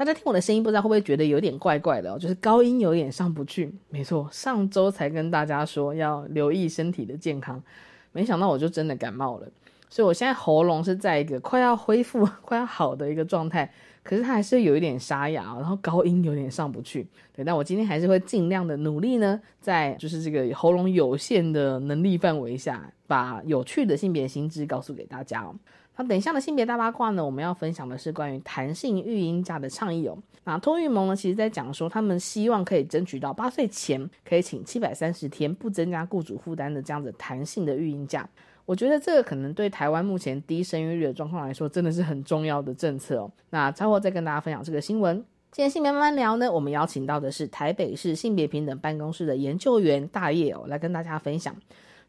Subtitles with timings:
[0.00, 3.70] 大家听我的声音，不知道会不会觉得有点怪怪的哦，就是高音有点上不去。
[3.90, 7.62] 没错，上周才跟大家说要留意身体的健康，
[8.10, 9.46] 没想到我就真的感冒了，
[9.90, 13.70] 所以我现在喉咙是在一个快要恢复、 快要好的一个状态。
[14.02, 17.06] 可是它还是有一点沙哑，然后高音有点上不去。
[17.36, 25.54] 对，但我今天还是会尽量的努力呢，在就是这个喉咙有限的能力范围下，把有趣的性别心智告诉给大家哦。
[25.96, 30.16] 那等一下的性别大八卦呢，我们要分享的是关于弹性育婴假的倡议哦。
[30.44, 38.26] 那托育盟呢，其实在讲说，他们希望可以争取到八岁前可以请七百三十天，不增加雇主负担的这样子弹性的育婴假。
[38.64, 43.30] 我觉得这个可能对台湾目前低生育率的状况来说，真的是很重要的政策哦。
[43.50, 45.16] 那稍后再跟大家分享这个新闻。
[45.50, 51.54] 今天性别慢慢聊呢，我们邀请到的是台北市性别平等办公室的研究员大业哦，来跟大家分享。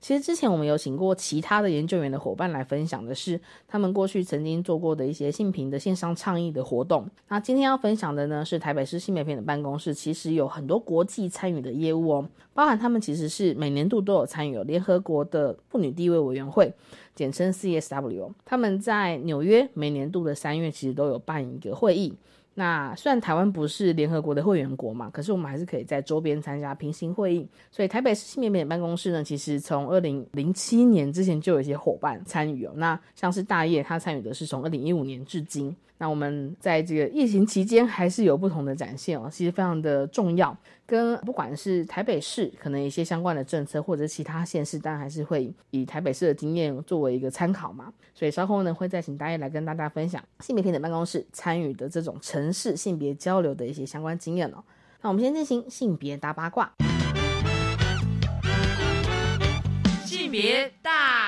[0.02, 7.07] 其实之前我们有请过其他的研究员的伙伴来分享的是他们过去曾经做过的一些性平的线上倡议的活动。
[7.27, 16.73] 那今天要分享的呢是台北市性别平等办公室，其实有很多国际参与的业务哦，包含他们其实是每年度都有参与联合国的妇女地位委员会，
[17.13, 22.16] 简称 CSW，他们在纽约每年度的三月其实都有办一个会议。
[22.53, 27.47] 那虽然台湾不是联合国的会员国嘛，可是我们还是可以在周边参加平行会议。
[27.71, 32.73] 所以台北市性别平等办公室呢，其实从二零零七年之前就有一些伙伴参与哦。
[32.75, 35.75] 那像是大业，他参与的是从二零一五年至今。
[36.02, 40.57] 那我们在这个疫情期间还是有不同的展现哦，其实非常的重要。
[40.84, 47.94] 跟不管是台北市可能一些相关的政策，或者其他县市，当然还是会以台北市的经验作为一个参考嘛。
[48.16, 54.63] 所以稍后呢，会再请大家来跟大家分享性别平等办公室参与的这种城市性别交流的一些相关经验哦。
[55.03, 56.73] 那我们先进行性别大八卦，
[60.03, 61.20] 性别大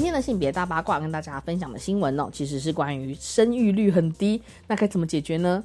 [0.00, 5.62] 今天的性别大八卦跟大家分享的新闻呢，其实是关于生育率很低，那该怎么解决呢？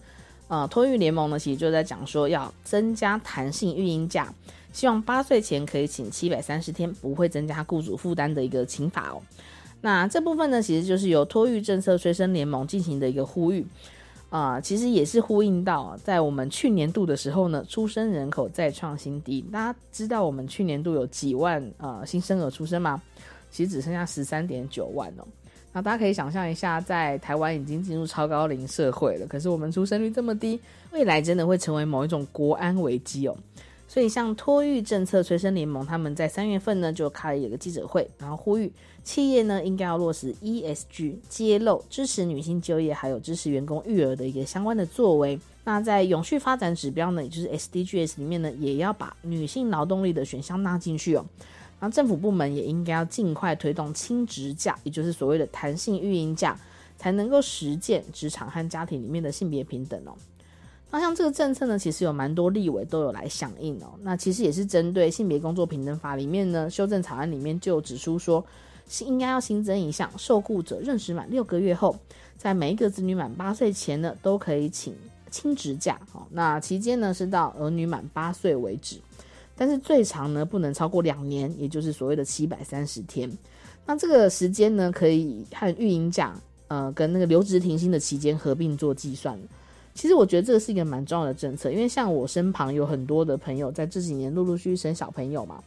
[0.50, 4.34] 呃，托育联盟呢，其实就在讲说要增加弹性育婴假，
[4.74, 9.22] 希望八岁前可以请七百三十天，不会增加雇主负担的一个请法哦。
[9.80, 13.66] 那这部分呢，其实就是由托育政策催生联盟进行的一个呼吁
[14.30, 19.42] 啊，其实也是呼应到在我们去年度的时候呢，出生人口再创新低。
[19.44, 23.02] 大家知道我们去年度有几万呃新生儿出生吗？
[23.56, 25.24] 其实只剩下十三点九万哦，
[25.72, 30.60] 那大家可以想象一下，在台湾已经进入超高龄社会了，可是我们出生率这么低，
[30.92, 33.38] 未来真的会成为某一种国安危机哦。
[33.88, 38.70] 所以像托育政策催生联盟，他们在三月份呢就开了一个记者会，然后呼吁
[39.06, 45.40] 企业呢应该要落实 ESG 揭露，支持女性就业，还有支持员工育儿的一个相关的作为。
[45.64, 51.26] 那在永续发展指标呢，也就是 SDGs 里面呢，也要把女性劳动力的选项纳进去哦。
[51.80, 56.58] 那政府部门也应该要尽快推动亲职假，也就是所谓的弹性育婴假，
[56.98, 60.16] 才能够实践职场和家庭里面的性别平等哦。
[60.92, 63.94] 那像这个政策呢，其实有蛮多立委都有来响应哦。
[64.04, 68.44] 那其实也是针对性别工作平等法里面呢，修正草案里面就指出说，
[68.88, 71.98] 是应该要新增一项，受雇者认识满六个月后，
[72.38, 74.96] 在每一个子女满八岁前呢，都可以请
[75.30, 76.22] 亲职假哦。
[76.30, 78.98] 那期间呢，是到儿女满八岁为止。
[79.56, 83.32] 但是最长呢不能超过两年，也就是所谓的七百三十天。
[83.86, 86.36] 那这个时间呢，可以和育婴假，
[86.68, 89.40] 呃，跟那个留职停薪的期间合并做计算。
[89.94, 95.64] 其实我觉得这个是一个蛮重要的政策，因为像我身旁有很多的朋友在这几年陆陆续续生小朋友嘛。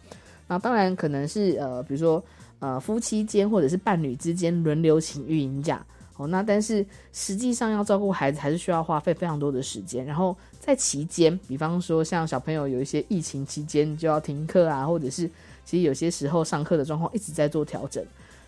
[0.46, 2.22] 那当然可能是呃，比如说
[2.58, 5.84] 呃，夫妻间或者是伴侣之间轮流请育婴假。
[6.16, 10.04] 哦，那但是实际上要照顾孩子，还是需要花费非常多的时间。
[10.04, 10.36] 然后
[10.68, 15.26] 在期间，比方说像小朋友有一些疫情期间就要停课啊，或者是
[15.64, 18.04] 其实有些时候上课的状况一直在做调整。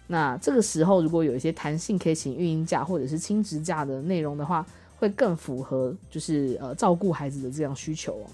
[0.08, 4.66] 那这个时候如果有一些弹性可以请育婴假或者是亲职假的内容的话，
[4.98, 8.28] 会更符合就是呃照顾孩子的这样需求哦。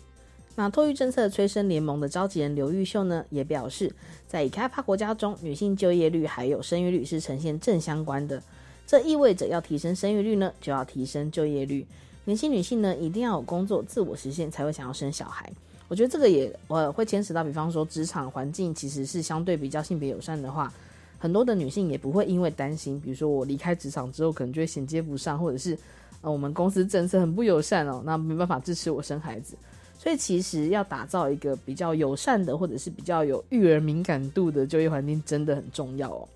[0.56, 3.94] 那托育政策催生联盟的召集人刘玉秀呢，也表示，
[4.26, 8.42] 在已开发国家中，女性就业率还有生育率是呈现正相关的。
[8.84, 11.86] 这意味着要提升生育率呢，就要提升就业率。
[12.26, 15.50] 年轻女性呢，一定要有工作，自我实现，才会想要生小孩。
[15.86, 20.72] 我觉得这个也呃会牵扯到，比方说职场环境其实是相对比较性别友善的话，
[21.20, 25.78] 很多的女性也不会因为担心，比如说我离开职场之后可能就会衔接不上，或者是
[26.20, 29.54] 呃我们公司政策很不友善哦，那没办法支持我生孩子。
[29.96, 36.28] 所以其实要打造一个比较友善的，或者是比较有育儿敏感度的就业环境，真的很重要哦。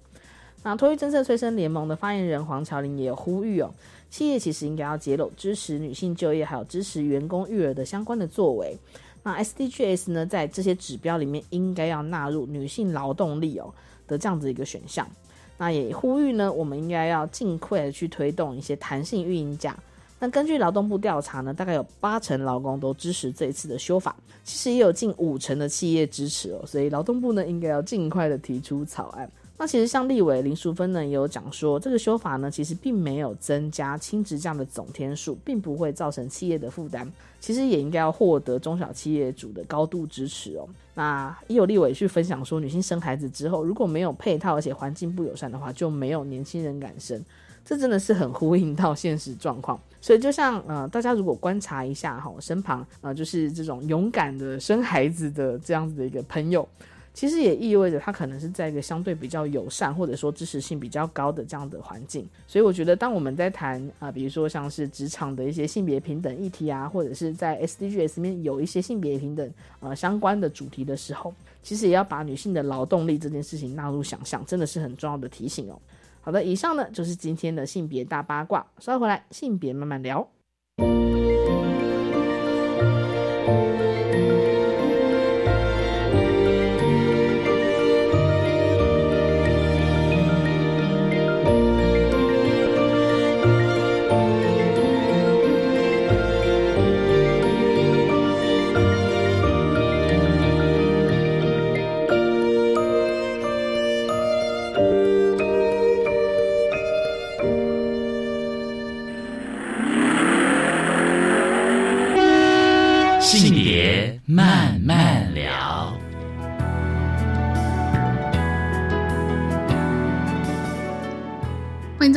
[0.62, 3.72] 那托育政策催生联盟的发言人黄乔林也呼吁哦，
[4.10, 8.76] 企业其实应该要揭露支持女性就业，还有支持员工育儿的相关的作为。
[9.22, 13.72] 那 SDGs 呢，在这些指标里面应该要纳入女性劳动力哦
[14.06, 15.06] 的这样子一个选项。
[15.56, 19.78] 那也呼吁呢，我们应该要尽快的去推动一些弹性运营假。
[20.18, 29.30] 那根据劳动部调查呢，大概有八成劳工都支持这一次的修法，其实也有近五成的企业支持哦，所以劳动部呢应该要尽快的提出草案。
[29.60, 37.06] 那其实像立委林淑芬呢也有讲说，这个修法呢其实并没有增加亲职样的总天数，并不会造成企业的负担，
[37.40, 40.66] 其实也应该要获得中小企业主的高度支持哦。
[40.94, 47.22] 那也有立委去分享说，女性生孩子之后如果没有配套，而且环境不友善的话，就没有年轻人敢生，
[47.62, 49.78] 这真的是很呼应到现实状况。
[50.00, 56.66] 所以就像呃，大家如果观察一下哈，身旁呃就是这种勇敢的生孩子的这样子的一个朋友。
[57.20, 62.26] 其实也意味着他可能是在一个相对比较友善，或者说支持性比较高的这样的环境。
[62.46, 75.78] 所以我觉得，当我们在谈啊，比如说像是职场的一些性别平等议题啊，或者是在 SDGs 里面有一些性别平等呃相关的主题的时候，其实也要把女性的劳动力这件事情纳入想象，真的是很重要的提醒哦。
[76.22, 80.26] 好的，以上呢就是今天的性别大八卦，稍回来性别慢慢聊。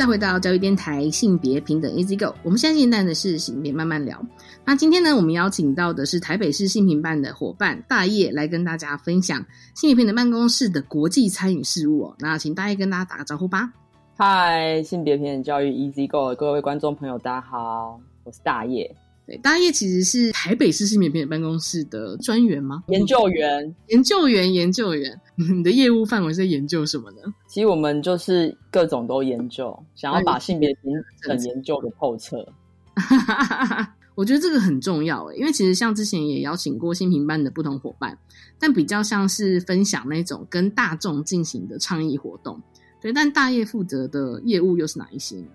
[0.04, 2.36] 再回到教育电台性别平等 Easy Go。
[2.42, 4.22] 我们现在进行的是性别慢慢聊。
[4.62, 9.42] 那今天呢，我们邀请到的是台北市性平办的伙伴大业来跟大家分享
[9.74, 12.16] 性别平等办公室的国际参与事务哦。
[12.18, 13.72] 那请大业跟大家打个招呼吧。
[14.14, 18.94] 嗨，性别平等教育 Easy Go 各位观众朋友，大家好，我是大业。
[19.26, 22.84] 对，大业其实是台北市性别平等办公室的专员吗？
[22.88, 25.18] 研究员，研究员，研究员。
[25.36, 27.18] 你的业务范围是在研究什么呢？
[27.48, 30.92] 其实我们就是各种都研究，想要把性别平
[31.26, 32.46] 等研究的透彻。
[34.14, 38.16] 我觉得这个很重要诶，因为其实像之前也邀请过性平班的不同伙伴，
[38.60, 42.60] 但比较像是分享那种跟大众进行的倡议活动。
[43.00, 45.46] 对，但大业负责的业务又是哪一些呢？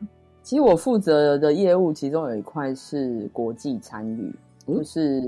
[0.50, 4.36] 其实我负责的业务，其中有一块是国际参与，
[4.66, 5.22] 就是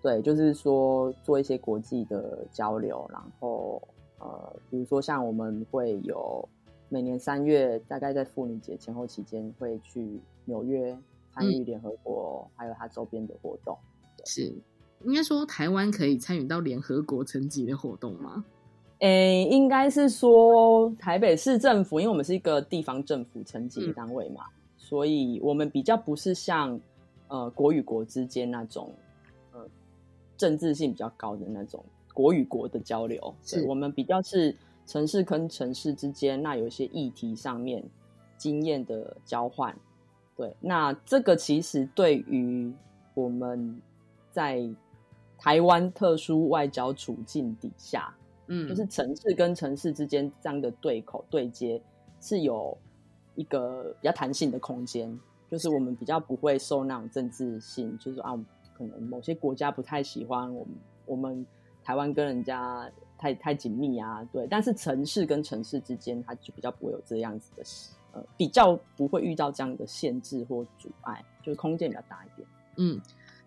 [0.00, 3.82] 对，就是说做一些国际的交流，然后
[4.18, 6.48] 呃，比如说像我们会有
[6.88, 10.96] 每年三月，大概在妇女节前后期间，会去纽约
[11.34, 13.76] 参与联合国还有它周边的活动。
[14.24, 14.50] 是
[15.04, 18.42] 应该说台湾可以参与到联合国层级的活动吗？
[19.00, 24.44] 诶，应该是说台北市政府，因为我们是一个地方政府层级单位嘛，
[24.78, 26.80] 所以我们比较不是像
[27.28, 28.90] 呃国与国之间那种
[29.52, 29.68] 呃
[30.38, 31.84] 政治性比较高的那种
[32.14, 33.34] 国与国的交流，
[33.66, 37.84] 我们比较是城市跟城市之间，那有一些议题上面
[38.38, 39.76] 经验的交换。
[40.34, 42.72] 对，那这个其实对于
[43.12, 43.78] 我们
[44.32, 44.66] 在
[45.36, 48.14] 台湾特殊外交处境底下。
[48.48, 51.80] 嗯，就是城市跟城市之间这样的对口对接，
[52.20, 52.76] 是有
[53.34, 55.18] 一个比较弹性的空间。
[55.48, 58.36] 就是我们比较不会受那种政治性，就是啊，
[58.74, 60.74] 可能某些国家不太喜欢我们，
[61.06, 61.46] 我们
[61.84, 64.44] 台湾跟人家太太紧密啊，对。
[64.48, 67.62] 但是城市跟城市之间，它就比较不会有这样子的，
[68.12, 72.48] 呃，比较不会遇到这样的限制或阻碍，就是空间比较大一点。
[72.78, 73.00] 嗯。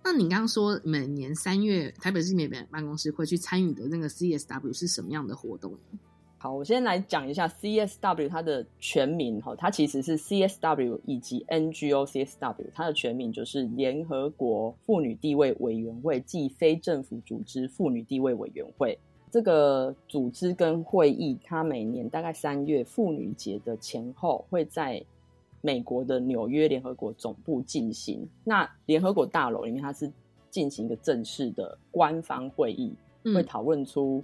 [0.03, 5.99] 那你刚刚说每年三月台北市美办办公室会去参与的那个 CSW 是什么样的活动呢？
[6.37, 18.97] 好，我先来讲一下 CSW 它的全名哈，它其实是 CSW 以及 NGO CSW，它的全名就是联合国妇女地位委员会暨非政府组织妇女地位委员会。
[19.29, 25.03] 这个组织跟会议，它每年大概三月妇女节的前后会在。
[25.61, 30.11] 美国的纽约联合国总部进行，那联合国大楼里面，它是
[30.49, 32.93] 进行一个正式的官方会议，
[33.25, 34.23] 会讨论出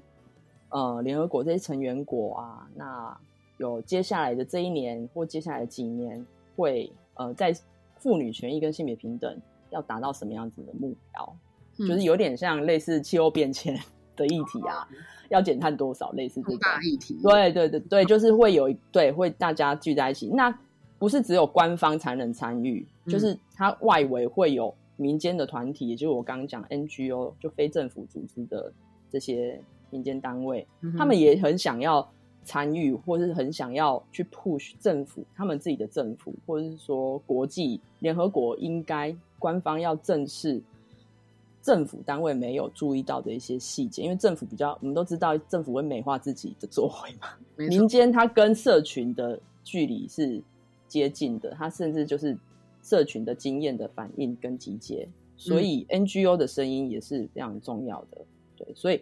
[0.70, 3.18] 呃联合国这些成员国啊，那
[3.58, 6.26] 有接下来的这一年或接下来的几年
[6.56, 7.54] 会呃在
[7.98, 9.40] 妇女权益跟性别平等
[9.72, 11.36] 要达到什么样子的目标，
[11.78, 13.78] 嗯就是有点像类似气候变迁
[14.16, 14.88] 的议题啊，
[15.30, 16.60] 要减碳多少，类似这重种。
[16.60, 17.20] 大议题。
[17.22, 20.58] 对对对对，就是会有一对会大家聚在一起，那
[20.98, 28.72] 不是只有官方才能参与，嗯就是它外围会有民间的团体，也就是我刚刚讲 NGO 就非政府组织的
[29.10, 32.08] 这些民间单位，嗯他们也很想要
[32.44, 40.62] 参与，或是很想要去 push 政府，他们自己的政府，或者是说国际联合国应该官方要正视
[41.62, 50.42] 政府单位没有注意到的一些细节，因为政府比较，我们都知道政府会美化自己的作为嘛，民间它跟社群的距离是
[50.96, 52.38] 接近的，它甚至就是
[52.82, 58.26] 社群的经验的反应跟集结，所以 NGO 的声音也是非常重要的。
[58.56, 59.02] 对，所以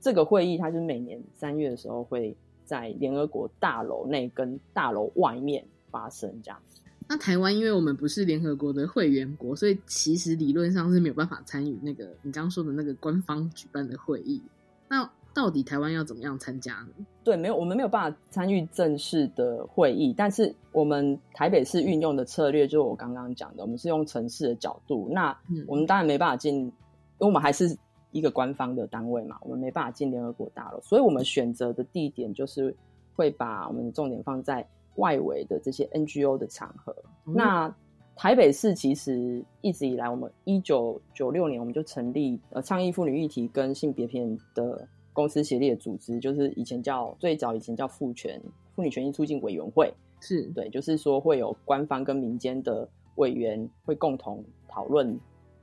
[0.00, 6.80] 这个会议它就是每年三月的时候会在联合国大楼内跟大楼外面发生这样子。
[7.06, 14.42] 那台湾因为我们不是联合国的会员国，所以其实理论上是没有办法参与那个你刚刚说的那个官方举办的会议。
[14.88, 17.06] 那到底台湾要怎么样参加呢？
[17.22, 25.08] 对，没有，我们没有办法参与正式的会议，但是我们台北市运用的策略就是我刚刚讲的，我们是用城市的角度。
[25.12, 26.72] 那嗯我们当然没办法进，因
[27.18, 27.78] 为我们还是
[28.10, 32.74] 一个官方的单位嘛，我们没办法进联合国大楼，所以我们选择的地点就是
[33.14, 34.66] 会把我们的重点放在
[34.96, 36.92] 外围的这些 NGO 的场合。
[37.26, 37.72] 嗯那
[38.16, 48.40] 台北市其实一直以来，我们一九九六年我们就成立呃倡议妇女议题跟性别平等的公司协力的组织，就是以前叫最早以前叫妇权
[48.76, 55.18] 妇女权益促进委员会，是对，就是说会有官方跟民间的委员会共同讨论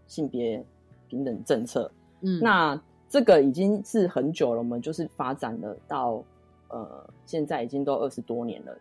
[0.08, 0.62] 性别
[1.08, 1.90] 平等政策。
[2.20, 6.22] 嗯，那这个已经是很久了，我们就是发展了到
[6.68, 8.78] 呃现在已经都二十多年了，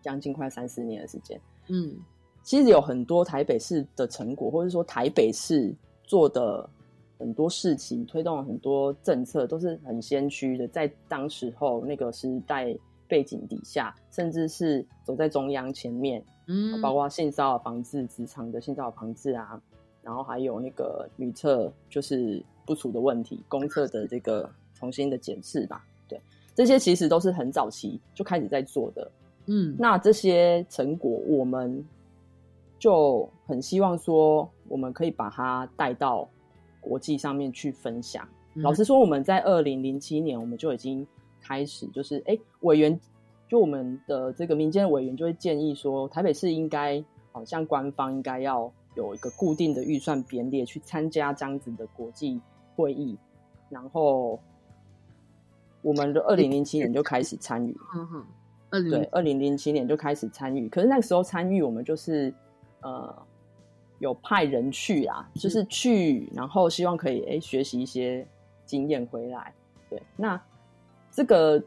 [0.00, 1.40] 将近快三十年的时间。
[1.66, 1.96] 嗯
[2.44, 5.74] 其实有很多台北市的成果，或者说台北市
[6.04, 6.70] 做的
[7.18, 12.76] 很多事情，推动了很多政策，都是很先驱的，在当时候那个时代
[13.08, 19.60] 背景底下，甚至是走在中央前面，嗯，包括性骚扰防治、职场的性骚扰防治啊，
[20.02, 26.20] 然后还有那个女厕就是不处的问题，公厕的这个重新的检视吧，对，
[26.54, 29.10] 这些其实都是很早期就开始在做的，
[29.46, 29.74] 嗯。
[29.78, 31.84] 那这些成果，我们
[32.78, 36.28] 就很希望说，我们可以把它带到
[36.80, 38.26] 国际上面去分享。
[38.54, 41.06] 嗯老实说，我们在二零零七年，我们就已经
[41.40, 42.98] 开始，就是哎，委员
[43.46, 52.40] 就我们的这个民间委员就会建议说，台北市应该好像官方应该要有一个固定的预算编列去参加这样子的国际
[52.74, 53.16] 会议，
[53.68, 54.40] 然后
[55.82, 57.76] 我们的二零零七年就开始参与。
[57.94, 62.34] 嗯哼，对，二零零七年就开始参与，可是那个时候参与，我们就是
[62.80, 63.14] 呃
[63.98, 68.26] 有派人去啊，就是去，然后希望可以哎学习一些
[68.64, 69.52] 经验回来。
[69.90, 70.40] 对，那
[71.10, 71.62] 这个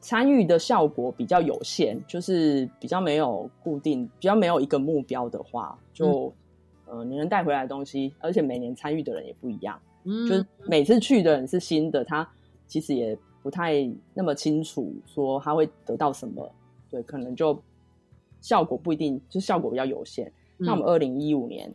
[0.00, 6.32] 参与的效果比较有限，就是比较没有固定，比较没有一个目标的话，就、
[6.86, 9.78] 呃你能带回来的东西，而且每年参与的人也不一样。
[10.04, 12.26] 嗯就是每次去的人是新的，他
[12.66, 16.50] 其实也不太那么清楚说他会得到什么，
[16.88, 17.60] 对，可能就
[18.40, 20.32] 效果不一定，就效果比较有限。
[20.58, 21.72] 那我们二零一五年，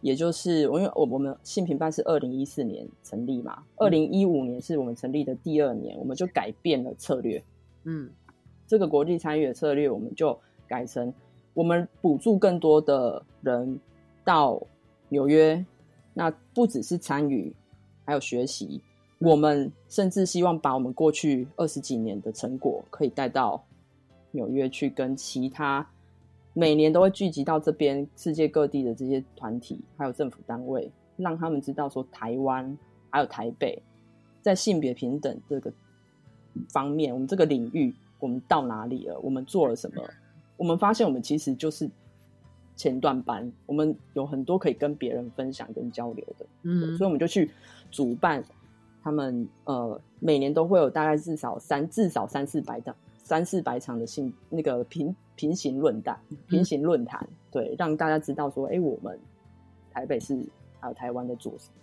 [0.00, 7.42] 也就是因为我我们性平办是二零一四年成立嘛，二零一五年是我们成立的第二年，我们就改变了策略，
[7.84, 8.08] 嗯。
[8.68, 11.14] 这个国际参与的策略，我们就改成
[11.54, 13.78] 我们补助更多的人
[14.24, 14.60] 到
[15.08, 15.64] 纽约，
[16.12, 17.54] 那不只是参与，
[18.04, 18.82] 还有学习。
[19.20, 23.64] 我们甚至希望把我们过去二十几年的成果，可以带到
[24.32, 25.88] 纽约去，跟其他
[26.58, 32.78] 每年都会聚集到这边世界各地的这些团体，还有政府单位，让他们知道说台湾
[33.10, 33.82] 还有台北
[34.40, 35.70] 在性别平等这个
[36.70, 39.20] 方面，我们这个领域我们到哪里了？
[39.20, 40.02] 我们做了什么？
[40.56, 41.90] 我们发现我们其实就是
[42.74, 46.46] 前段班，我们有很多可以跟别人分享跟交流的。
[46.62, 47.50] 嗯所以我们就去
[47.90, 48.42] 主办
[49.02, 59.16] 他们呃每年都会有大概至少三至少三四百场三四百场的性那个平平行论坛平行论坛，对，让大家知道说，哎、我们
[59.92, 60.36] 台北市
[60.80, 61.74] 还有台湾在做什么。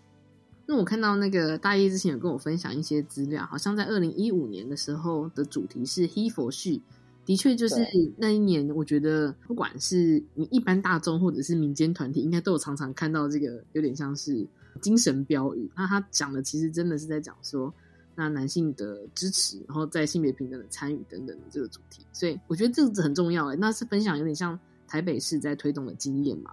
[0.65, 6.81] 那我看到那个大一之前有跟我分享一些资料，好像在二零一五年的时候的主题是 “he for she”，
[7.25, 7.75] 的确就是
[8.17, 14.47] 那一年，我觉得不管是你一般大众或者是民间团体，应该都有常常看到这个有点像是
[14.81, 15.69] 精神标语。
[15.75, 17.73] 那他讲的其实真的是在讲说，
[18.15, 23.55] 那男性的支持，然后在性别平等的参与等等的这个主题，所以我觉得这个很重要哎。
[23.55, 26.51] 那是分享有点像台北市在推动的经验嘛？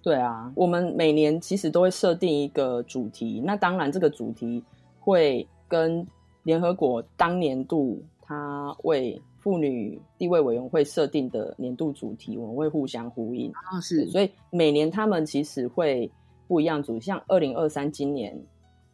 [0.00, 4.62] 对啊，我们每年其实都会设定一个主题，那当然这个主题
[5.00, 6.06] 会跟
[6.44, 13.80] 联合国当年度他为妇女地位委员会设定的年度主题，我们会互相呼应啊。
[13.80, 16.08] 是，所以每年他们其实会
[16.46, 18.40] 不一样主题，像二零二三今年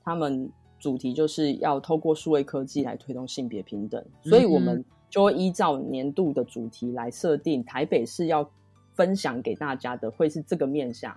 [0.03, 0.51] 他们。
[0.83, 7.63] 主题就是要透过数位科技来推动性别平等，所以我们就会依照年度的主题来设定。
[7.63, 8.51] 台北市要
[8.93, 11.17] 分享给大家的会是这个面向，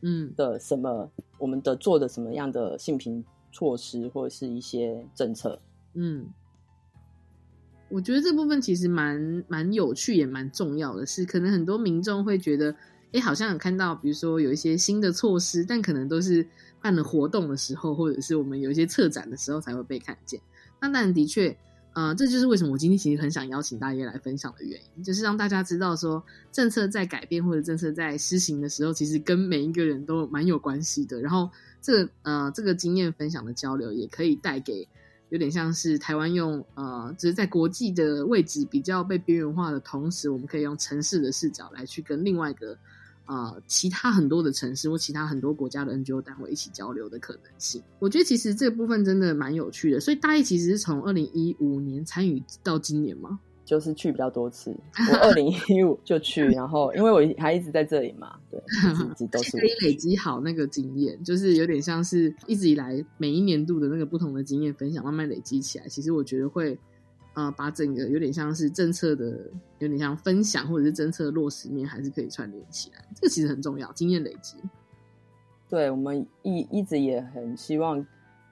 [0.00, 5.60] 嗯的什么，我们的做的什么样的性平措施或者是一些政策。
[5.92, 6.26] 嗯，
[7.90, 12.74] 我觉得这部分其实蛮蛮有趣也蛮重要的，是可能很多民众会觉得，
[13.12, 16.44] 哎，好像有看到，比如说有一些新的措施，但可能都是。
[16.84, 20.38] 办了活动的时候，或者是我们有一些策展的时候，才会被看见。
[20.82, 21.56] 那当然，的确，
[21.94, 26.22] 呃，这就是为什么我今天其实很想邀请大爷来分享的原因，就是让大家知道说，
[26.52, 31.22] 政策在改变或者政策在施行的时候，其实跟每一个人都蛮有关系的。
[31.22, 31.50] 然后，
[31.80, 34.86] 这个呃，这个经验分享的交流，也可以带给
[35.30, 42.76] 有点像是台湾用呃，只是在国际的位置比较被边缘化的同时，我们可以用城市的视角来去跟另外一个。
[43.26, 49.98] 呃，其他很多的城市或其他很多国家的 NGO 单位一起交流的可能性，我觉得其实这部分真的蛮有趣的。
[49.98, 53.40] 所以大一其实是从二零一五年参与到今年吗？
[53.64, 54.76] 就是去比较多次，
[55.10, 58.60] 我二零一五就去，然后因为我还一直在这里嘛，对，
[59.10, 65.88] 一直都是可以累积好那个经验，就是有点像是一直以来每一年度的那个不同的经验分享，慢慢累积起来。
[65.88, 66.78] 其实我觉得会。
[67.34, 69.38] 呃，把整个有点像是政策的，
[69.78, 73.04] 有点像分享或者是政策落实面，还是可以串联起来。
[73.14, 74.56] 这个其实很重要，经验累积。
[75.68, 78.04] 对，我们一一直也很希望，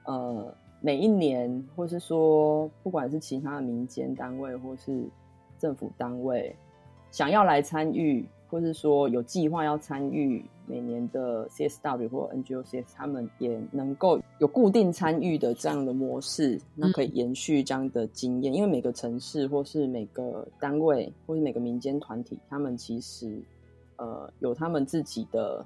[0.05, 5.03] 呃，每一年，或是说，不管是其他的民间单位或是
[5.57, 6.55] 政府单位，
[7.11, 8.25] 想要来参与。
[8.53, 18.53] 或是说有计划要参与每年的 CSW 或 NGOCS，他们也能够有固定参与的这样的模式，那可以延续这样的经验。
[18.53, 23.41] 因为每个城市或是每个单位或是每个民间团体，他们其实
[23.97, 25.65] 呃有他们自己的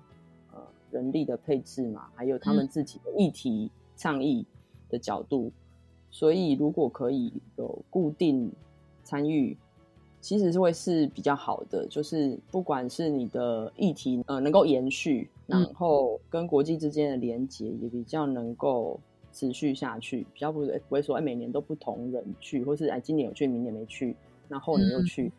[0.53, 0.59] 呃
[0.91, 4.45] 人力的配置嘛，还有他们自己的议题倡议
[4.89, 5.51] 的角度，
[6.09, 8.51] 所以如果可以有固定
[9.03, 9.55] 参与。
[10.27, 18.99] 其实是会是比较好的，就是不管是你的议题呃能够延续，然后跟国际之间的连接也比较能够
[19.31, 24.13] 持续下去，比较不会不会说哎每年都不同人去，或是哎今年有去，明年没去，
[24.49, 25.31] 那后年又去，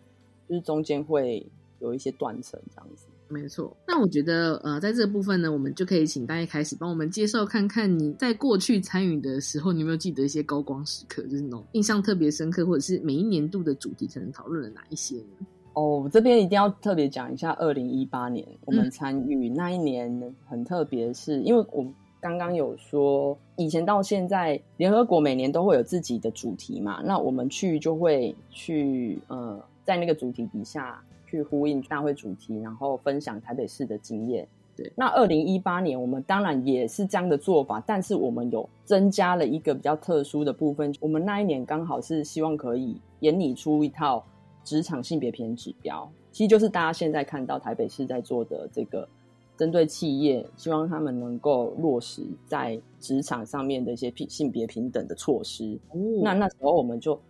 [0.48, 1.46] 就是中间会
[1.80, 3.08] 有一些断层这样子。
[3.30, 15.46] 没错，那我觉得，呃，在这个部分呢，我们就可以请大家开始帮我们介绍看看，你在过去参与的时候，你有没有记得一些高光时刻，就是那种印象特别深刻，或者是每一年度的主题可能讨论了哪一些呢？
[15.74, 21.86] 哦，这边一定要特别讲一下，二零一八年我们参与那一年很特别，是因为我
[22.22, 30.98] 刚刚有说，以前到现在，联合国每年都会有自己的主题嘛，那我们去就会去，呃，在那个主题底下。
[31.28, 34.48] 去呼应大会主题，然后分享台北市的经验。
[34.74, 40.94] 对，那二零一八年我们当然也是这样的做法，但是我们有增加了一个比较特殊的部分。
[41.00, 44.24] 我们那一年刚好是希望可以研拟出一套
[44.64, 49.06] 职场性别平指标，其实就是大家现在看到台北市在做的这个
[49.56, 55.78] 针对企业，希望他们能够落实在职场上面的一些平性别平等的措施。
[56.22, 57.20] 那那时候我们就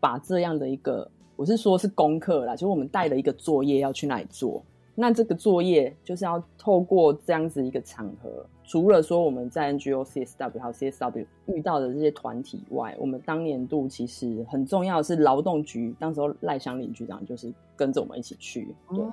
[0.00, 1.08] 把这样的一个。
[1.36, 4.64] 我是说，是功课啦，就是我们带了一个作业要去那里做。
[4.94, 19.04] 那这个作业就是要透过这样子一个场合，除了说我们在 NGO CSW 还有 CSW 遇到的这些团体外，我们当年度其实很重要的是劳动局，当时候赖香林局长就是跟着我们一起去，对，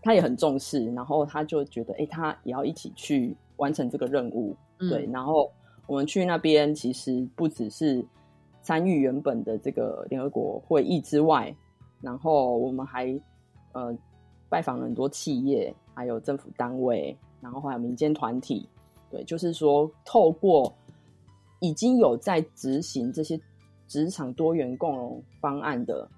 [0.00, 5.50] 他也很重视，然后他就觉得，哎，他也要一起去完成这个任务，对，然后
[5.88, 8.06] 我们去那边其实不只是。
[8.66, 11.54] 参与原本的这个联合国会议之外，
[12.00, 13.16] 然后我们还
[13.74, 13.96] 呃
[14.48, 18.68] 拜访了很多企业，还有政府单位，然后还有民间团体。
[19.08, 20.74] 对，就是说透过
[21.60, 23.40] 已经有在执行这些
[23.86, 26.08] 职场多元共荣方案的，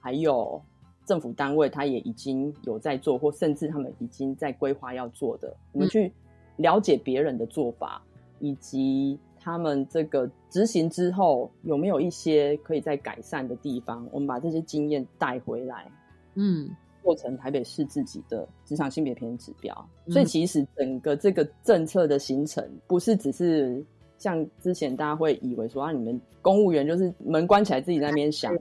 [0.00, 0.60] 还有
[1.06, 6.12] 政府单位，他也已经有在做，或甚至他们已经在规划要做的，我们去
[6.56, 8.02] 了解别人的做法，
[8.40, 9.16] 以及。
[9.42, 14.06] 他们这个执行之后有没有一些可以再改善的地方？
[14.12, 15.90] 我们把这些经验带回来，
[16.34, 16.70] 嗯，
[17.02, 19.74] 做成台北市自己的职场性别平指标。
[20.08, 23.84] 所以其实整个这个政策的形成，不是只是
[24.16, 28.54] 像之前大家会以为说啊，你们公务员就是门关起来自己在那边想，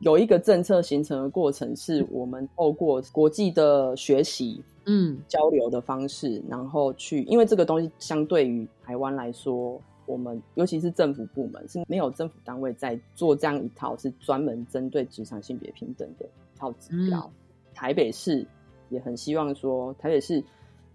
[0.00, 17.30] 有一个政策形成的过程，是我们透过国际的学习嗯交流的方式，然后去，因为这个东西相对于台湾来说，我们尤其是政府部门是没有政府单位在做这样一套是专门针对职场性别平等的一套指标。
[17.74, 18.46] 台北市
[18.88, 20.42] 也很希望说，台北市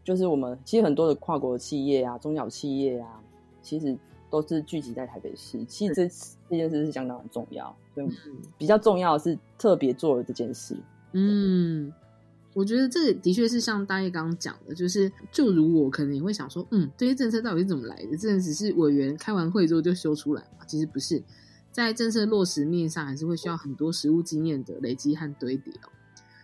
[0.04, 3.22] 就是我们其实很多的跨国企业啊、中小企业啊，
[3.62, 3.96] 其实
[4.30, 5.64] 都是聚集在台北市。
[5.66, 6.08] 其实这
[6.50, 8.08] 这件事是相当很重要，所以
[8.58, 10.76] 比较重要的是特别做了这件事。
[11.12, 11.94] 嗯，
[12.54, 18.18] 我觉得这的确是像大叶刚刚讲的，就是就如我可能也会想说，嗯，这些政策到底是怎么来的？
[18.18, 20.66] 真的只是委员开完会之后就修出来嘛？
[20.68, 21.24] 其实不是，
[21.72, 25.90] 在政策落实面上，还是会需要很多实务经验的累积和堆叠哦。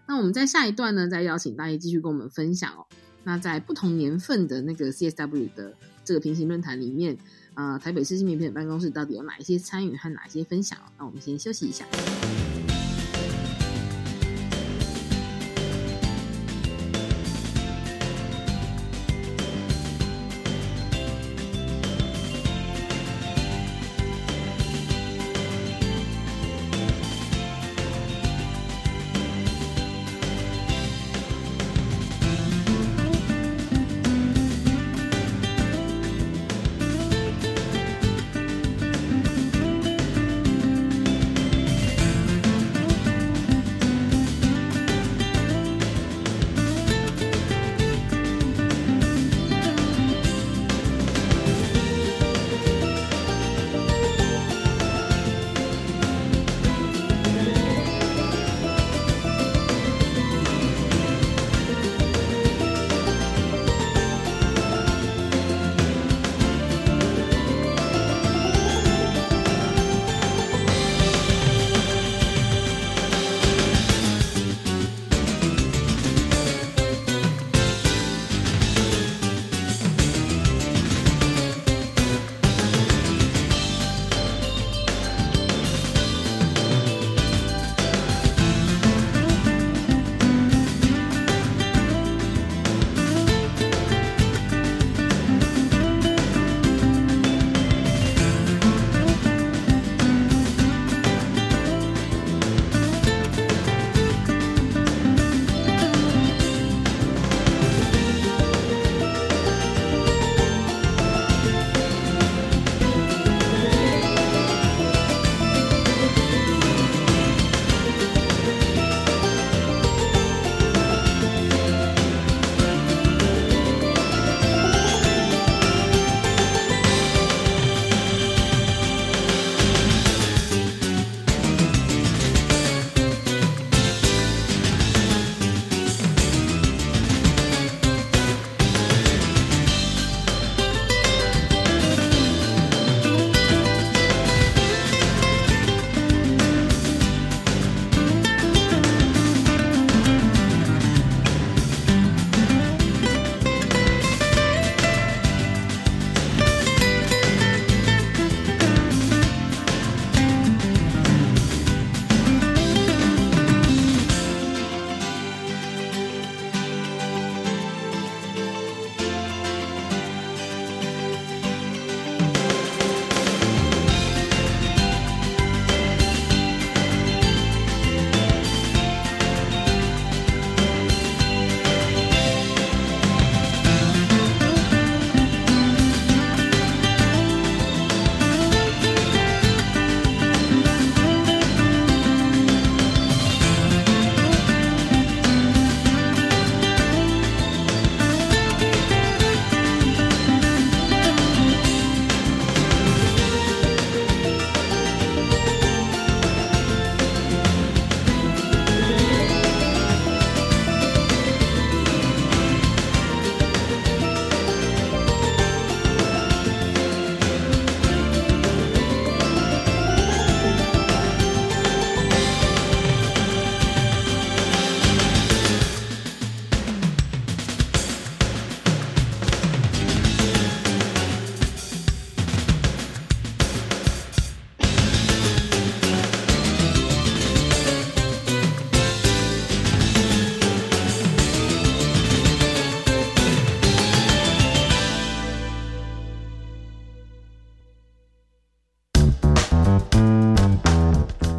[0.08, 2.86] 那我们在下一段呢，再邀请大叶继续跟我们分享哦。
[3.26, 5.74] 那在不同年份的那个 CSW 的
[6.06, 7.18] 这个平行论坛里面，
[7.56, 10.80] 呃，台北市性别平等办公室到底有哪一些参与和哪一些分享？
[10.98, 11.86] 那我们先休息一下。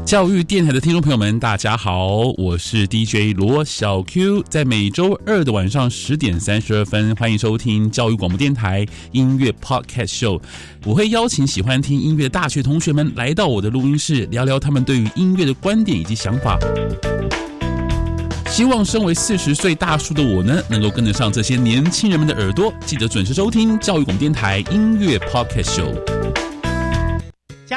[0.09, 10.40] 教育电台的听众朋友们，大家好，我是 DJ 罗小 Q，在每周二的晚上十点三十二分，欢迎收听教育广播电台音乐 Podcast Show。
[10.87, 16.59] 我会邀请喜欢听音乐的大学同学们来到我的录音室，聊聊他们对于音乐的观点以及想法。
[18.47, 22.73] 希望身为四十岁大叔的我呢，能够跟得上这些年轻人们的耳朵。
[22.87, 26.48] 记得准时收听教育广播电台音乐 Podcast Show。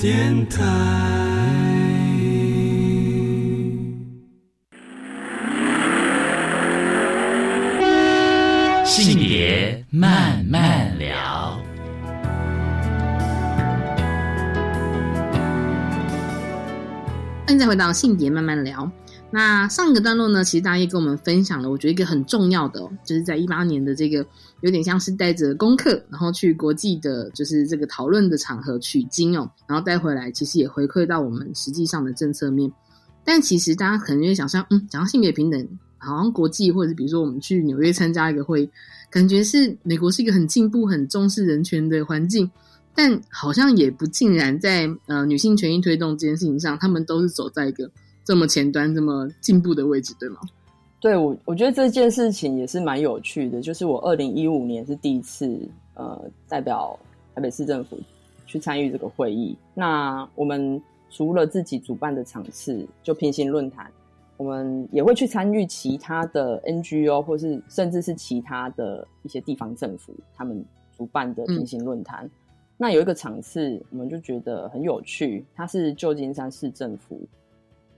[0.00, 0.64] 电台。
[8.82, 11.60] 性别慢慢聊。
[17.44, 18.90] 欢迎再回到性别慢慢聊。
[19.30, 24.24] 那上一个段落呢，其实大家也跟我们分享了，我觉得一个很重要的、就是在一八年的这个
[24.62, 32.70] 有点像是带着功课，然后去国际的，就是这个讨论的场合取经哦，然后带回来，其实也回馈到我们实际上的政策面。
[33.24, 35.68] 但其实大家可能会想象，嗯，讲到性别平等，
[35.98, 38.68] 好像国际或者比如说我们去纽约参加一个会，
[39.10, 42.50] 感觉是美国是一个很进步、很重视人权的环境。
[42.92, 47.88] 但好像也不尽然在呃女性权益推动这件事情上，他们都是走在一个
[48.24, 50.40] 这么前端、这么进步的位置，对吗？
[51.00, 53.60] 对我，我觉得这件事情也是蛮有趣的。
[53.60, 56.98] 就是我二零一五年是第一次呃代表
[57.34, 57.98] 台北市政府
[58.46, 59.56] 去参与这个会议。
[59.72, 63.90] 那我们除了自己主办的场次，就平行论坛，
[64.36, 70.62] 我们也会去参与其他的 NGO 或是甚至是其他的一些地方政府他们
[70.96, 72.30] 主办的平行论坛。
[72.76, 77.20] 那有一个场次，我们就觉得很有趣，它是旧金山市政府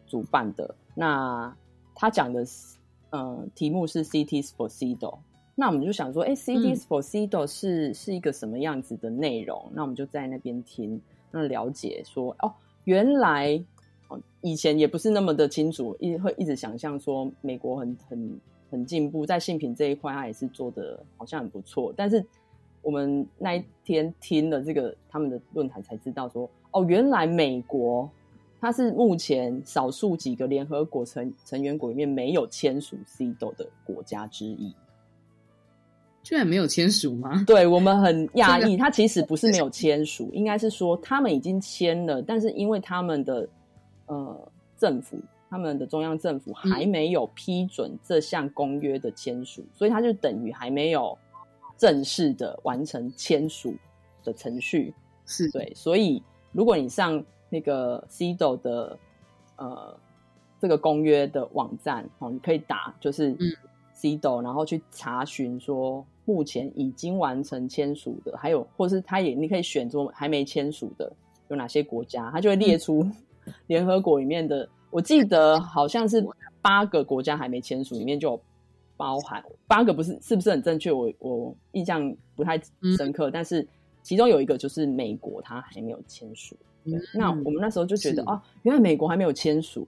[0.07, 0.73] 主办的。
[0.95, 1.53] 那
[1.95, 2.77] 他讲的是，
[3.13, 5.17] 呃，题目是 Cities for CEDAW。
[5.55, 9.71] 那我们就想说，哎，Cities for CEDAW 是是一个什么样子的内容？
[9.73, 12.53] 那我们就在那边听，那了解说，哦，
[12.85, 13.63] 原来
[14.09, 22.25] 哦，以前也不是那么的清楚，一会一直想象说美国很很很进步，在性品这一块，它也是做的好像很不错，但是。
[22.85, 28.11] 我们那一天听了这个他们的论坛，才知道说，哦，原来美国
[28.63, 34.73] 它是目前少数几个联合国成成员国里面没有签署 CEDAW 的国家之一。
[36.23, 37.43] 居然没有签署吗？
[37.47, 43.49] 对我们很讶异，他其实不是没有签署，应该是说他们已经签了，但是因为他们的
[44.07, 45.21] 呃政府，
[45.51, 51.19] 他们的中央政府还没有批准这项公约的签署，所以他就等于还没有。
[51.79, 53.75] 正式的完成签署
[54.23, 54.95] 的程序
[55.27, 56.23] 是对，所以
[56.53, 57.21] 如果你上
[57.53, 58.99] 那个 CEDAW 的
[59.57, 59.95] 呃
[60.59, 63.37] 这个公约的网站哦，你可以打就是
[63.95, 71.13] CEDAW，然后去查询说目前已经完成签署的，还有或是他也你可以选说还没签署的
[71.49, 73.07] 有哪些国家，他就会列出
[73.69, 76.27] 联合国里面的，我记得好像是
[76.63, 78.41] 八个国家还没签署，里面就有。
[78.95, 80.93] 包含八个不是是不是很正确？
[80.93, 82.61] 我我印象不太
[82.97, 83.67] 深刻，但是
[84.01, 86.55] 其中有一个就是美国，它还没有签署。
[86.85, 88.29] 对，那我们那时候就觉得是。
[88.29, 89.87] 啊，原来美国还没有签署，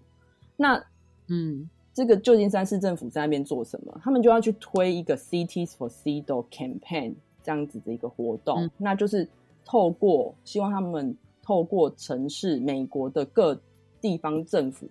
[0.56, 0.82] 那
[1.28, 1.68] 嗯。
[1.96, 4.00] 这个旧金山市政府在那边做什么？
[4.02, 8.70] 他们就要去推一个 Cities for CEDAW campaign 这样子的一个活动，嗯。
[8.78, 9.28] 那就是
[9.64, 13.56] 透过希望他们透过城市美国的各
[14.00, 14.88] 地方政府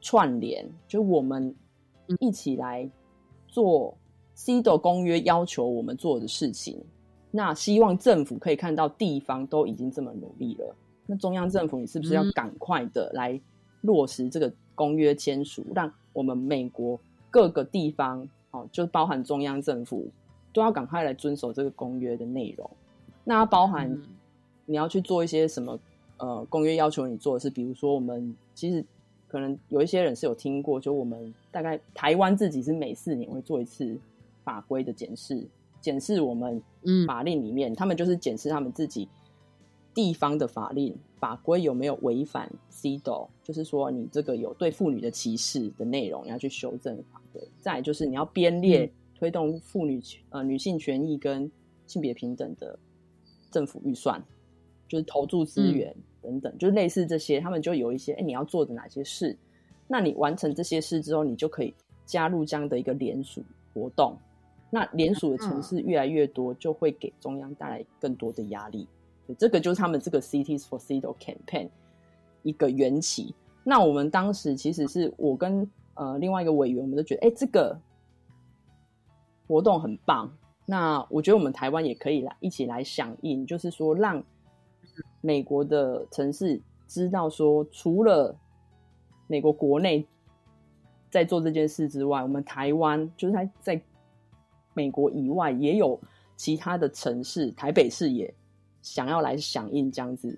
[0.00, 1.54] 串联，就我们
[2.20, 2.88] 一起来
[3.46, 3.94] 做
[4.34, 6.82] CEDAW 公约要求我们做的事情。
[7.30, 10.74] 那希望政府可以看到地方都已经这么努力了，
[11.10, 12.30] 那中央政府你是不是要嗯。
[12.32, 13.40] 赶快的来
[13.80, 20.06] 落实这个公约签署，让我们美国各个地方哦，就包含中央政府
[20.52, 22.70] 都要赶快来遵守这个公约的内容。
[23.24, 24.02] 那包含嗯。
[24.66, 25.80] 你要去做一些什么
[26.18, 28.84] 呃公约要求你做的是，比如说我们其实
[29.26, 33.98] 可能有一些人是有听过，就我们大概台湾自己是每四年会做一次
[34.44, 35.42] 法规的检视，
[35.80, 37.06] 检视我们嗯。
[37.06, 39.08] 法令里面，他们就是检视他们自己
[39.94, 47.42] 地方的法令法规有没有违反 CEDAW，就是说你这个有对妇女的歧视的内容，你要去修正法规。
[47.58, 51.50] 再就是你要编列嗯推动妇女权呃女性权益跟
[51.86, 52.78] 性别平等的
[53.50, 54.22] 政府预算，
[54.86, 59.36] 就是投注资源等等，就类似这些，他们就有一些哎、你要做的哪些事，
[59.88, 61.74] 那你完成这些事之后，你就可以
[62.06, 63.42] 加入这样的一个联署
[63.74, 64.16] 活动。
[64.70, 68.86] 那联署的城市越来越多，就会给中央带来更多的压力。
[68.86, 68.97] 对，
[69.34, 71.68] 这个就是他们这个 Cities for CEDAW campaign
[72.42, 73.34] 一个缘起。
[73.64, 77.78] 那我们当时其实是我跟呃另外一个委员，我们都觉得，哎、这个
[79.46, 80.32] 活动很棒。
[80.64, 84.22] 那我觉得我们台湾也可以来一起来响应，就是说让
[85.20, 88.34] 美国的城市知道说，除了
[89.26, 90.06] 美国国内
[91.10, 93.82] 在做这件事之外，我们台湾就是在在
[94.74, 95.98] 美国以外也有
[96.36, 98.32] 其他的城市，台北市也
[98.88, 100.36] 想要来响应这样子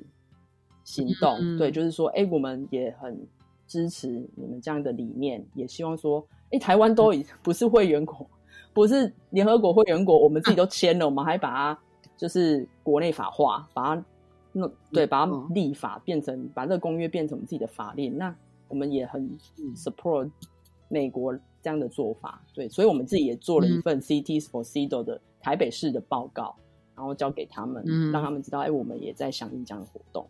[0.85, 1.39] 行动。
[1.41, 1.57] 嗯。
[1.57, 3.19] 对，就是说，哎、我们也很
[3.67, 8.29] 支持你们这样的理念，也希望说，哎、台湾都已 不是会员国，
[8.73, 11.79] 不是联合国会员国，我们自己都签了，我们还把它
[12.17, 14.05] 就是国内法化，把它
[14.53, 18.35] 弄对，把它立法变成把这个公约变成我们自己的法令，那
[18.69, 19.31] 我们也很
[19.77, 20.29] support
[20.89, 21.33] 美国
[21.63, 26.57] 这样的做法，对，所以我们自己也做了一份 Cities for CEDAW 的台北市的报告，
[27.01, 30.29] 然后交给他们，嗯让他们知道，哎、我们也在响应这样的活动。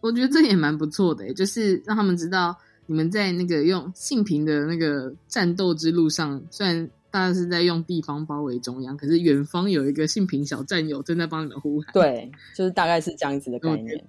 [0.00, 11.92] 我觉得这也蛮不错的，欸就是让他们知道你们在那个用性平的那个战斗之路上，虽然大家是在用地方包围中央，可是远方有一个性平小战友正在帮你们呼喊。
[11.92, 14.02] 对，就是大概是这样子的概念。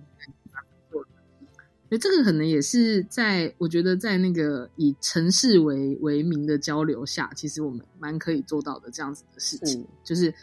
[2.01, 9.85] 这个可能也是在我觉得在那个以城市为为名的交流下，其实我们蛮可以做到的这样子的事情。
[10.03, 10.33] 就是，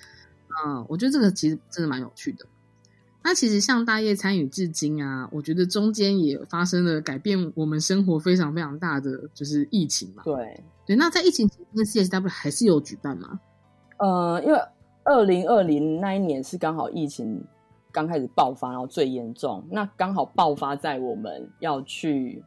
[0.65, 2.47] 嗯，我觉得这个其实真的蛮有趣的。
[3.23, 10.23] 那其实像大业参与至今啊，我觉得中间也发生了改变我们生活非常非常大的就是疫情嘛。
[10.25, 13.39] 对对，那在疫情期间，CSW 还是有举办吗？
[13.99, 14.59] 呃，因为
[15.05, 17.45] 二零二零那一年是刚好疫情
[17.93, 22.43] 刚开始爆发，然后最严重，那刚好爆发在我们要去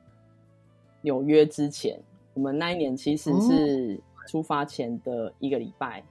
[1.02, 2.00] 纽约之前。
[2.34, 6.04] 我们那一年其实是出发前的一个礼拜，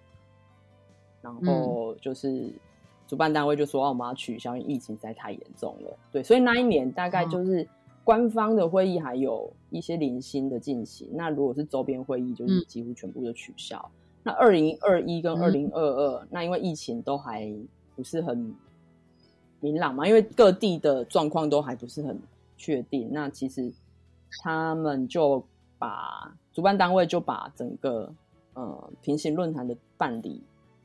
[1.23, 2.51] 然后就是
[3.07, 5.97] 主办单位就说、哦、我们要取消，因为疫情实在太严重了。
[6.11, 7.67] 对，所以那一年大概就是
[8.05, 13.91] 官方的会议还有一些零星的进行，那如果是周边会议，就是几乎全部都取消。
[14.25, 17.53] 那二零二一跟二零二二，那因为疫情都还
[17.97, 18.55] 不是很
[19.61, 22.19] 明朗嘛，因为各地的状况都还不是很
[22.57, 23.09] 确定。
[23.13, 23.73] 那其实
[24.43, 25.45] 他们就
[25.79, 28.13] 把主办单位就把整个
[28.55, 30.41] 呃平行论坛的办理，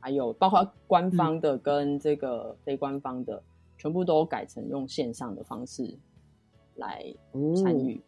[0.08, 3.44] 还有包括官方的跟这个非官方的，
[3.78, 5.94] 全部都改成用线上的方式
[6.76, 7.14] 来
[7.62, 8.02] 参与。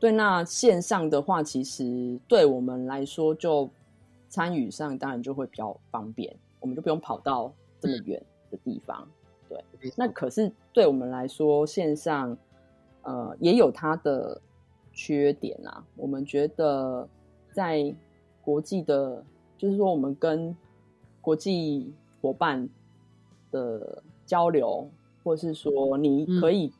[0.00, 3.70] 对，那线上的话，其实对我们来说就。
[4.26, 8.20] 参与上当然就会比较方便，我们就不用跑到这么远
[8.50, 9.08] 的地方。
[9.48, 9.62] 对，
[9.96, 12.36] 那可是对我们来说，线上
[13.02, 14.40] 呃也有它的
[14.92, 15.86] 缺点啊。
[15.94, 17.08] 我们觉得
[17.52, 17.94] 在
[18.42, 19.24] 国际的，
[19.56, 20.56] 就是说我们跟
[21.24, 22.68] 国际伙伴
[23.50, 24.88] 的交流，
[25.24, 26.70] 或是说你可以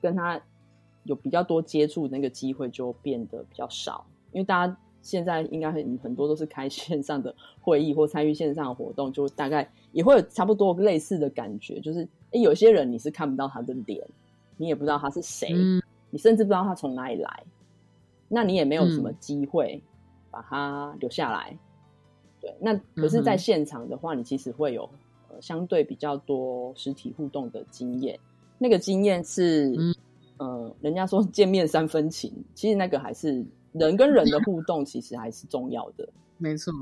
[0.00, 0.40] 跟他
[1.02, 4.76] 有比较多接触，那个机会就变得比较少，因为大家。
[5.02, 14.06] 现在应该很很多都是开线上的会议或参与线上的活动，就大概也会有差不多类似的感觉，就是诶，有些人你是看不到他的脸，
[14.58, 17.44] 你也不知道他是谁，嗯、你甚至不知道他从哪里来，
[18.28, 19.82] 那你也没有什么机会
[20.30, 21.56] 把他留下来。
[22.40, 24.88] 对，那可是在现场的话，你其实会有
[25.28, 28.18] 呃相对比较多实体互动的经验，
[28.58, 29.94] 那个经验是，嗯
[30.38, 36.08] 呃，人家说见面三分情，其实那个还是人跟人的互动，其实还是重要的。
[36.38, 36.72] 没错，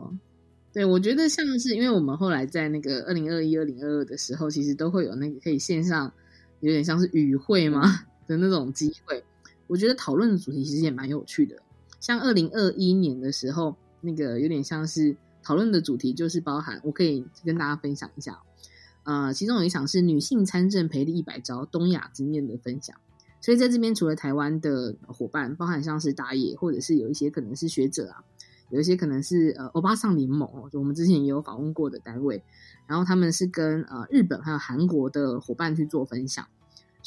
[0.73, 6.13] 对我觉得像是因为我们后来在那个二零二一、二零二二的时候，其实都会有那个可以线上
[6.61, 7.83] 有点像是与会嘛
[8.29, 9.21] 的那种机会。
[9.67, 11.57] 我觉得讨论的主题其实也蛮有趣的。
[11.99, 15.17] 像二零二一年的时候，那个有点像是
[15.49, 18.39] 讨论的主题就是包含，我可以跟大家分享一下。
[19.05, 22.95] 呃，其中有一场是女性参政培力一百招东亚经验的分享。
[23.41, 28.23] 所以在这边，除了台湾的伙伴，包含像是打野，或者是有一些可能是学者啊，
[28.69, 32.45] 有一些可能是呃欧巴桑联盟，就我们之前也有访问过的单位，
[32.87, 36.47] 然后他们是跟呃日本还有韩国的伙伴去做分享。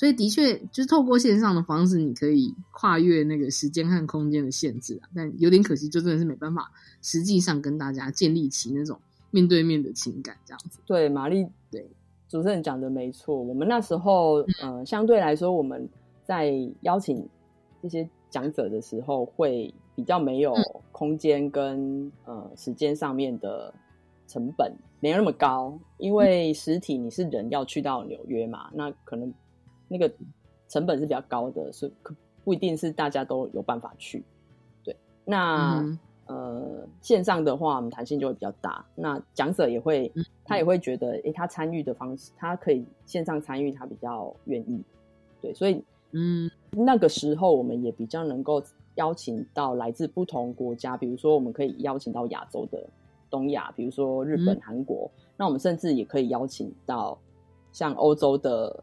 [0.01, 5.07] 所以的确，就是透过线上的方式，你可以跨越那个时间和空间的限制啊。
[5.15, 6.71] 但有点可惜，就真的是没办法
[7.03, 8.99] 实际上跟大家建立起那种
[9.29, 10.79] 面对面的情感这样子。
[10.87, 11.87] 对，玛丽，对
[12.27, 13.39] 主持人讲的没错。
[13.39, 15.87] 我们那时候，呃，相对来说，我们
[16.23, 17.23] 在邀请
[17.79, 20.55] 这些讲者的时候，会比较没有
[20.91, 23.71] 空间跟呃时间上面的
[24.27, 29.31] 成本没有那么高，因为实体你是人要去到纽约嘛，那可能
[29.91, 30.09] 那个
[30.69, 32.15] 成本是比较高的，所以可
[32.45, 34.23] 不一定是大家都有办法去。
[34.83, 38.85] 对，那、嗯呃线上的话，我们弹性就会比较大。
[38.95, 40.09] 那讲者也会，
[40.45, 44.81] 他也会觉得，诶，他参与的方式，他可以线上参与，他比较愿意。
[45.41, 48.63] 对，所以嗯，那个时候我们也比较能够
[48.95, 52.81] 邀请到来自不同国家，比如说我们可以邀请到亚洲的
[53.29, 57.17] 东亚，比如说日本、嗯韩国，那我们甚至也可以邀请到
[57.73, 58.81] 像欧洲的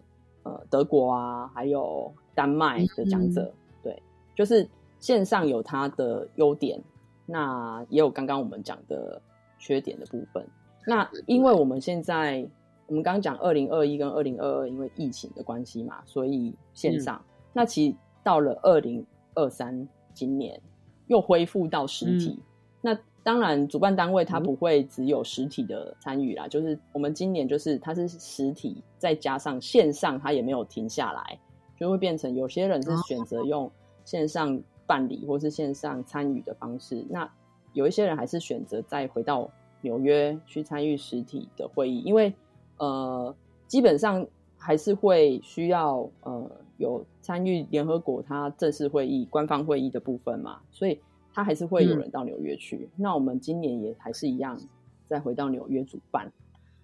[0.49, 3.53] 呃德国啊，还有丹麦的讲者。
[3.83, 4.03] 对，
[4.35, 4.67] 就是
[4.99, 6.81] 线上有它的优点，
[7.27, 9.21] 那也有刚刚我们讲的
[9.59, 10.47] 缺点的部分。
[10.87, 12.49] 那因为我们现在
[12.87, 17.23] 我们刚刚讲二零二一跟二零二二，因为疫情的关系嘛，所以线上。
[17.53, 20.61] 那其实到了二零二三今年
[21.09, 22.39] 又恢复到实体。
[22.81, 31.39] 那当然，主办单位它不会只有实体的参与啦，就是我们今年就是它是实体，再加上线上，它也没有停下来，
[31.79, 33.71] 就会变成有些人是选择用
[34.05, 37.31] 线上办理或是线上参与的方式，那
[37.75, 39.51] 有一些人还是选择再回到
[39.83, 42.33] 纽约去参与实体的会议，因为
[42.79, 43.35] 呃，
[43.67, 50.99] 基本上还是会需要呃有参与联合国它正式会议、官方会议的部分嘛，所以
[51.39, 52.89] 他还是会有人到纽约去。
[52.97, 54.59] 那我们今年也还是一样，
[55.07, 56.29] 再回到纽约主办。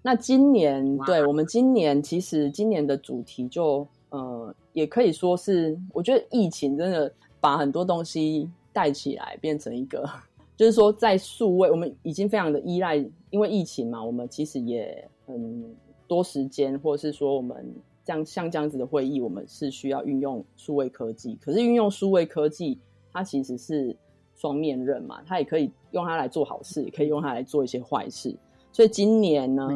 [0.01, 10.09] 那今年，对我们今年其实今年的主题就呃，也可以说是，我觉得疫情真的把很多东西带起来，变成一个，
[10.57, 12.95] 就是说在数位，我们已经非常的依赖，
[13.31, 15.75] 因为疫情嘛，我们其实也很
[16.07, 17.75] 多时间，或者是说我们
[18.05, 21.37] 这样像这样子的会议，我们是需要运用数位科技。
[21.41, 22.79] 可是运用数位科技，
[23.13, 23.97] 它其实是
[24.35, 28.35] 双面刃嘛，它也可以用它来做好事，也可以用它来做一些坏事。
[28.73, 29.69] 所以今年呢，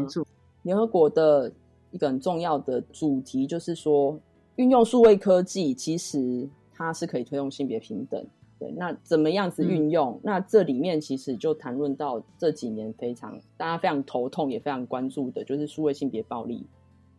[0.62, 1.50] 联合国的
[1.90, 4.18] 一个很重要的主题就是说，
[4.56, 8.24] 运用数位科技，其实它是可以推动性别平等。
[8.58, 10.18] 对，那怎么样子运用？
[10.20, 16.66] 那这里面其实就谈论到这几年非常大家非常头痛也非常关注的，就是数位性别暴力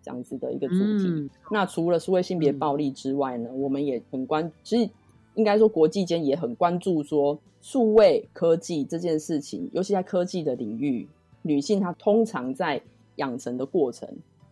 [0.04, 1.08] 这样子的一个主题。
[1.08, 4.92] 嗯那除了数位性别暴力之外呢，我们也很关，其实
[5.40, 11.08] 应该说国际间也很关注说数位科技这件事情，尤其在科技的领域，
[11.44, 12.82] 女性她通常在
[13.16, 14.06] 养成的过程，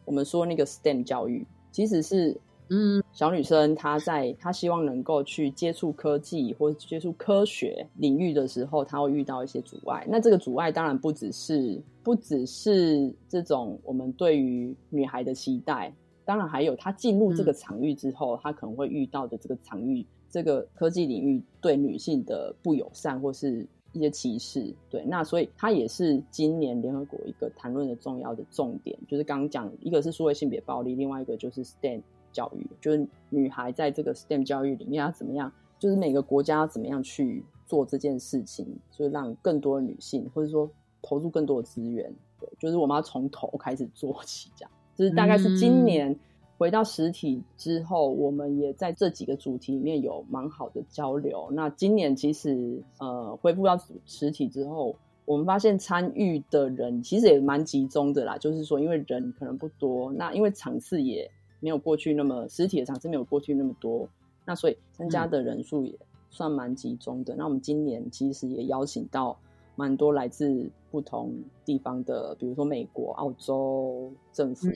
[0.06, 10.08] 我们说那个 STEM 教育，其实是嗯小女生她在她希望能够去接触科技或者接触科学领域的时候，她会遇到一些阻碍。
[10.10, 24.74] 那这个阻碍当然不只是不只是这种我们对于女孩的期待，当然还有她进入这个场域之后，她可能会遇到的这个场域这个科技领域对女性的不友善或是一些歧视。
[24.90, 32.02] 对，那所以它也是今年联合国一个谈论的重要的重点，就是刚刚讲一个是数位性别暴力，另外一个就是 STEM
[32.32, 40.70] 教育，就是女孩在这个 STEM 教育里面要怎么样，就是每个国家要怎么样去做这件事情，就是让更多的女性或者说
[41.02, 46.16] 投入更多的资源，对，就是我们要从头开始做起，这样，就是大概是今年
[46.58, 51.50] 回到实体之后，我们也在这几个主题里面有蛮好的交流。
[51.52, 54.96] 那今年其实呃恢复到实体之后，
[55.26, 61.30] 我们发现参与的人其实也蛮集中的啦，就是说因为人可能不多，那因为场次也
[61.60, 64.08] 没有过去那么实体的场次没有过去那么多，
[64.46, 65.94] 那所以参加的人数也
[66.30, 67.36] 算蛮集中的。
[67.36, 69.38] 那我们今年其实也邀请到
[69.76, 71.32] 蛮多来自不同
[71.64, 74.70] 地方的，比如说美国、澳洲政府，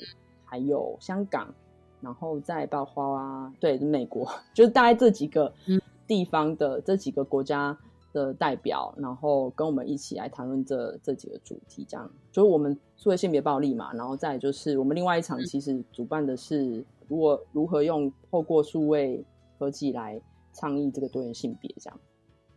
[0.43, 1.53] 还有香港，
[2.01, 7.77] 然后再包括啊，对，美国， 就是大概这几个嗯地方的这几个国家
[8.11, 19.23] 的代表，然后跟我们一起来谈论这这几个主题，这样就是我们数位性别暴力嘛，然后再就是我们另外一场其实主办的是如果如何用透过数位
[19.57, 20.21] 科技来
[20.53, 21.99] 倡议这个多元性别这样。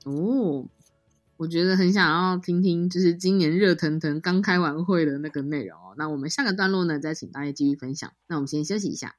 [0.06, 0.66] 哦，
[1.36, 5.94] 我觉得很想要听听，就是今年热腾腾刚开完会的那个内容哦。
[5.96, 8.10] 那我们下个段落呢，再请大家继续分享。
[8.26, 9.14] 那我们先休息一下。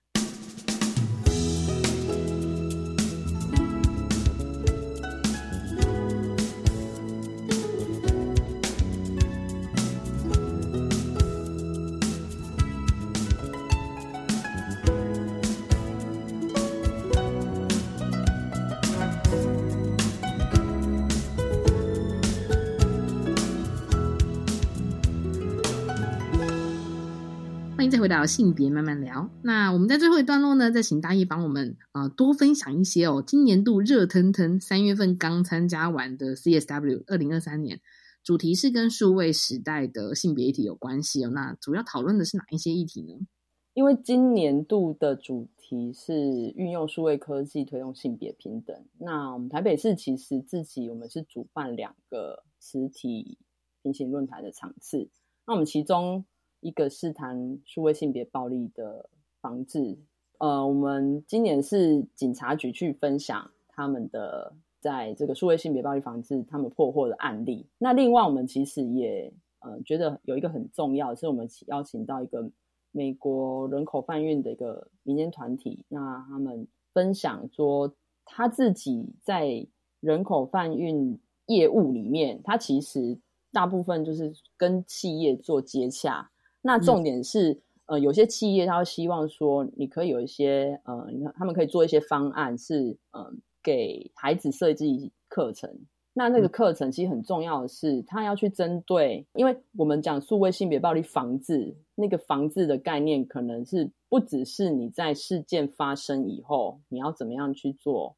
[28.15, 29.29] 聊性别慢慢聊。
[29.43, 33.21] 那我们在最后一段落呢，再请大爷帮我们呃多分享一些哦。
[33.25, 37.81] 今年度热腾腾三月份刚参加完的 CSW 二零二三年，
[38.23, 41.29] 主题是跟数位时代的性别议题有关系哦。
[41.33, 43.27] 那主要讨论的是哪一些议题呢？
[43.73, 46.13] 因为今年度的主题是
[46.55, 48.73] 运用数位科技推动性别平等。
[48.97, 53.37] 那我们台北市其实自己我们是主办两个实体
[53.83, 55.09] 平行论坛的场次。
[55.45, 56.23] 那我们其中
[56.65, 59.07] 一个是谈数位性别暴力的
[59.39, 59.95] 防治。
[60.39, 67.67] 呃，我们今年是警察局去分享他们的在这个数位性别暴力防治他们破获的案例。
[67.77, 72.51] 那另外我们其实也呃觉得有一个很重要是，我们邀请到一个。
[72.97, 77.93] 美国人口贩运的一个民间团体，那他们分享说，
[78.23, 79.67] 他自己在
[79.99, 83.19] 人口贩运业务里面，他其实
[83.51, 86.31] 大部分就是跟企业做接洽。
[86.65, 87.59] 那重点是，嗯、
[87.89, 95.69] 呃，有些企业他会希望说，你可以有一些，呃，你看他们可以做一些方案，是，嗯、呃，给孩子设计课程。
[96.11, 108.15] 那那个课程其实很重要的是，他要去针对，因为我们讲数位性别暴力防治，那个防治的概念可能是不只是你在事件发生以后，你要怎么样去做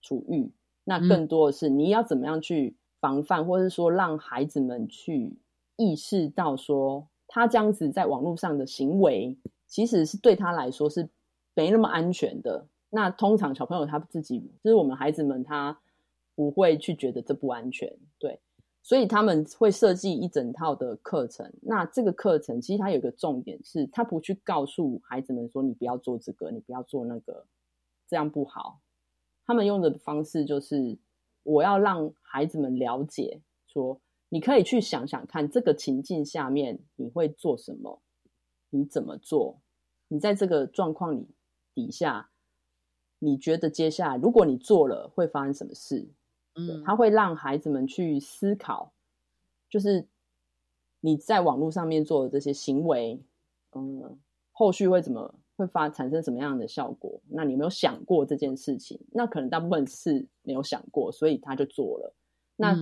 [0.00, 0.52] 处遇，
[0.84, 5.36] 那更多的是你要怎么样去防范，或者是说让孩子们去
[5.76, 11.08] 意识到说，他这样子在网络上的行为，其实是对他来说是
[11.54, 12.66] 没那么安全的。
[12.90, 15.78] 那通常小朋友他自己，就是我们孩子们他。
[16.36, 18.40] 不会去觉得这不安全，对，
[18.82, 21.52] 所以他们会设计一整套的课程。
[21.60, 27.44] 那这个课程其实它有一个重点是，他不去告诉孩子们说你不要做这个，你不要做那个，
[28.08, 28.80] 这样不好。
[29.44, 30.96] 他们用的方式就是，
[31.42, 34.00] 我要让孩子们了解说，
[34.30, 38.00] 你可以去想想看，这个情境下面你会做什么，
[38.70, 39.60] 你怎么做，
[40.08, 41.26] 你在这个状况里
[41.74, 42.30] 底下，
[43.18, 46.08] 你觉得接下来如果你做了会发生什么事？
[46.54, 48.92] 嗯，他会让孩子们去思考，
[49.68, 50.06] 就是
[51.00, 53.20] 你在网络上面做的这些行为，
[53.72, 54.18] 嗯，
[54.52, 57.20] 后续会怎么会发产生什么样的效果？
[57.28, 59.00] 那你有没有想过这件事情？
[59.12, 62.14] 那可能大部分是没有想过，所以他就做了。
[62.56, 62.76] 那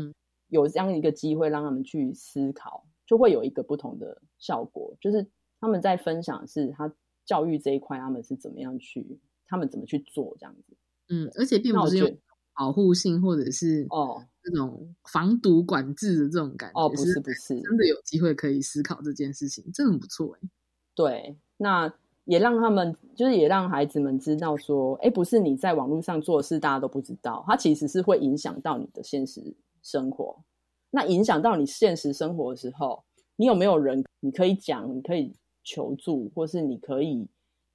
[0.49, 4.95] 有这样一个机会让他们去思考，就会有一个不同的效果。
[5.01, 5.27] 就是
[5.61, 6.93] 他们在分享是他
[7.25, 10.77] 教育这一块，他们是怎么样去，他们怎么去做这样子。
[11.09, 12.19] 嗯，而且并不是用。
[12.61, 20.49] 保护性或者是哦这种防毒管制的这种感觉哦，不是不是，真的有机会可以思考这件事情，真的很不错哎。
[20.93, 21.95] 对，那
[22.25, 29.55] 也让他们就是也让孩子们知道说，哎，不是你在网络上做的事大家都不知道，它其实是会影响到你的现实
[29.89, 30.45] 生活。
[30.91, 33.03] 那影响到你现实生活的时候，
[33.37, 35.35] 你有没有人你可以讲，你可以
[35.65, 37.27] 求助，或是你可以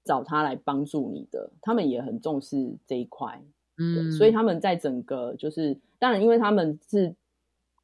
[0.03, 1.51] 找他来帮助你的？
[1.61, 3.41] 他们也很重视这一块。
[3.77, 7.15] 嗯，所以他们在整个就是，当然，因为他们是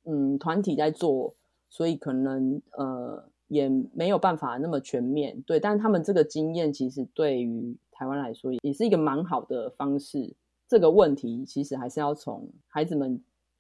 [0.03, 1.36] 嗯团体在做，
[1.69, 5.59] 所以可能呃也没有办法那么全面，对。
[5.59, 10.36] 但是他们这个经验其实对于台湾来说，也是一个蛮好的方式。
[10.67, 13.19] 这个问题其实还是要从孩子们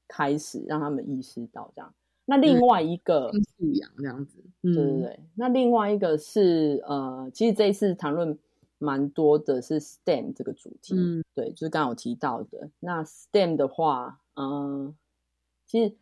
[0.09, 1.93] 开始，让他们意识到这样。
[2.25, 5.19] 那另外一个素养这样子，对对对。
[5.35, 8.37] 那另外一个是呃，其实这一次谈论。
[8.81, 12.69] 蛮多的是 STEM 这个主题，嗯，对，就是刚刚有提到的。
[12.79, 14.95] 那 STEM 的话，嗯，
[15.65, 15.93] 其实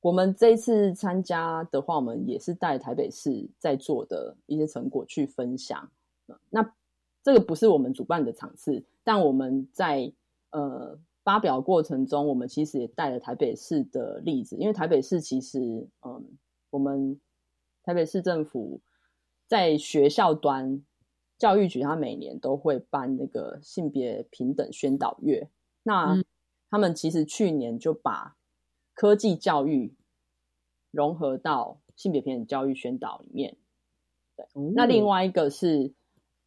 [0.00, 5.88] 我们这一次参加的话，我们也是带台北市在做的一些成果去分享。
[6.50, 6.74] 那
[7.22, 10.12] 这个不是我们主办的场次，但我们在
[10.50, 15.58] 呃发表过程中，我们其实也带了台北市的例子，因为台北市其实，
[16.02, 16.38] 嗯，
[16.70, 17.20] 我们
[17.82, 18.80] 台北市政府
[19.48, 20.80] 在学校端。
[21.38, 25.50] 教育局他每年都会办那个性别平等宣导月，
[25.82, 26.24] 那嗯
[26.70, 28.34] 他们其实去年就把
[28.94, 29.94] 科技教育
[30.90, 33.54] 融合到性别平等教育宣导里面。
[34.34, 35.92] 对，那另外一个是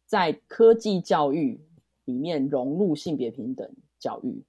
[0.06, 1.60] 在科技教育
[2.04, 4.42] 里面融入性别平等教育，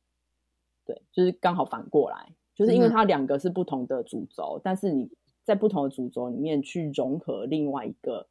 [0.91, 5.09] 对，就是刚好反过来，就是因为嗯它两个是不同的主轴，但是你
[5.43, 8.27] 在不同的主轴里面去融合另外一个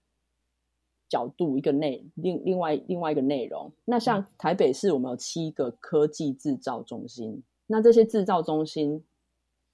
[1.09, 3.73] 角度，一个内另另外另外一个内容。
[3.85, 9.05] 那像台北市，我们有七个科技制造中心，那这些制造中心，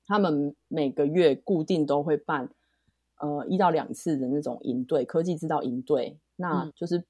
[0.06, 2.48] 他们每个月固定都会办
[3.18, 6.72] 呃一到两次的那种营队，科技制造营队，那嗯。
[6.76, 7.04] 就是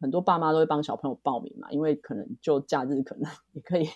[0.00, 3.86] 很多爸妈都会帮小朋友报名嘛，因为可能就假日可能 也可以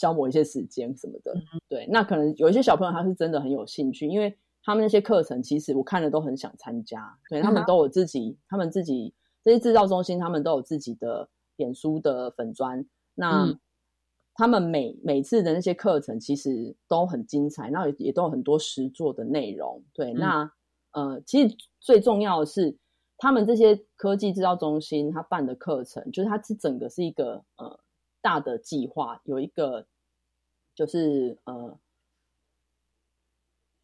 [0.00, 1.34] 消磨一些时间什么的。
[1.68, 9.12] 对，那可能有一些小朋友他是真的很有兴趣，因为他们那些课程其实我看了都很想参加，对他们都有自己，他们自己
[9.44, 13.44] 这些制造中心，他们都有自己的脸书的粉砖，那。
[13.44, 13.60] 嗯
[14.32, 19.82] 他们每每次的那些课程其实都很精彩，那也也都有很多实作的内容。
[19.92, 20.52] 对，嗯那
[20.92, 22.74] 呃，其实最重要的是，
[23.18, 27.80] 他们这些科技制造中心他办的课程，就是它是整个是一个呃
[28.20, 29.86] 大的计划，有一个
[30.74, 31.78] 就是呃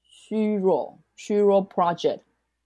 [0.02, 2.22] 虚弱虚弱 project。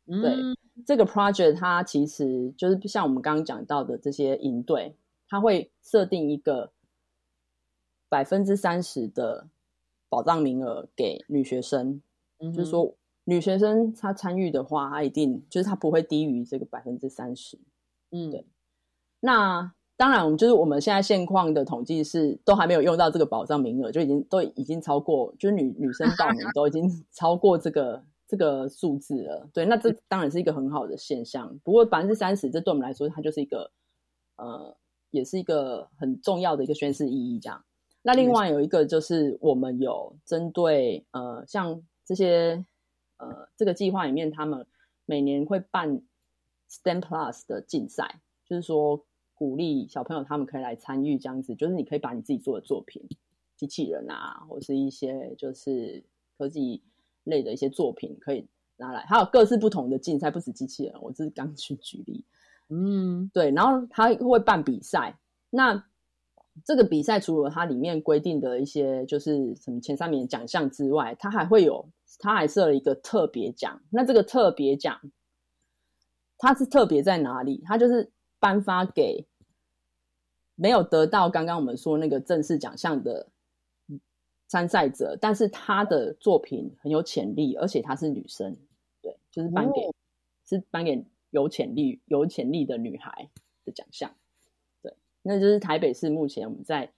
[0.07, 4.97] 对，嗯这个 project 它其实就是像我们刚刚讲到的这些营队，
[5.29, 6.73] 它会设定一个
[8.09, 9.49] 百分之三十的
[10.09, 12.03] 保障名额给女学生，
[12.39, 17.57] 嗯就是说女学生她参与的话，她一定就是她不会低于这个百分之三十。
[18.11, 18.45] 嗯对
[19.21, 29.47] 那当然，我们就是我们现在现况的统计是都还没有用到这个保障名额，就已经都已经超过，就是女女生报名都已经 超过这个这个数字了。
[29.53, 31.55] 对，那这当然是一个很好的现象。
[31.63, 33.71] 不过百分之三十，这对我们来说，它就是一个
[34.37, 34.75] 呃，
[35.11, 37.39] 也是一个很重要的一个宣示意义。
[37.39, 37.63] 这样，
[38.01, 42.65] 那另外有一个就是我们有针对呃，像这些
[43.19, 44.67] 呃这个计划里面，他们
[45.05, 46.01] 每年会办
[46.71, 49.05] STEM Plus 的竞赛，就是说
[49.41, 53.03] 鼓励小朋友他们可以来参与这样子，就是你可以把你自己做的作品，
[53.57, 56.05] 机器人啊，或是一些就是
[56.37, 56.83] 科技
[57.25, 62.23] 类的一些作品可以拿来，还有各式不同的竞赛，不止机器人，我只是刚去举例。
[62.69, 65.19] 嗯，对，然后他会办比赛，
[65.49, 65.83] 那
[66.63, 71.89] 这个比赛除了它里面规定的一些就是什么前三名奖项之外，它还会有，
[72.19, 73.81] 它还设了一个特别奖。
[73.89, 75.01] 那这个特别奖，
[76.37, 77.63] 它是特别在哪里？
[77.65, 79.27] 它就是颁发给
[80.61, 83.27] 没有得到刚刚我们说那个正式奖项的
[84.47, 88.55] 参赛者，但是他的作品很有潜力，而且她是女生，
[89.01, 89.95] 对，就是颁给、哦
[90.45, 93.31] 是颁给有潜力有潜力的女孩
[93.65, 94.15] 的奖项。
[94.83, 94.93] 对，
[95.23, 96.93] 那就是台北市目前我们在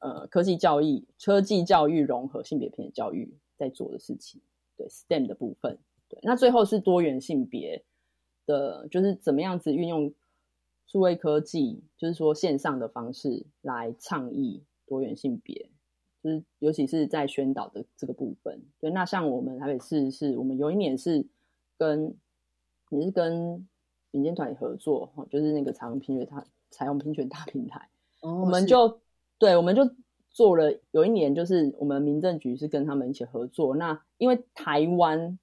[0.00, 4.40] 呃科技教育、科技教育融合性别平等教育在做的事情。
[4.76, 7.84] 对 STEM 的部分，对，那最后是多元性别
[8.44, 10.12] 的，就是怎么样子运用
[10.86, 15.70] 数位科技，就是说线上的方式来倡议多元性别，
[16.22, 18.62] 就是尤其是在宣导的这个部分。
[18.80, 21.26] 对，那像我们台北市是我们有一年是
[21.76, 22.14] 跟
[22.90, 23.66] 也是跟
[24.12, 27.88] 民间团体合作，哈，就是那个彩虹平权大彩虹平权大平台，
[28.20, 29.00] 哦我们就
[29.38, 29.90] 对，我们就
[30.30, 33.74] 做了有一年，就是我们民政局是跟他们一起合作。
[33.74, 35.38] 那因为台湾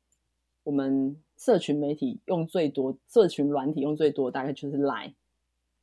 [0.63, 5.13] 我们社群媒体用最多，社群软体用最多，大概就是 Line，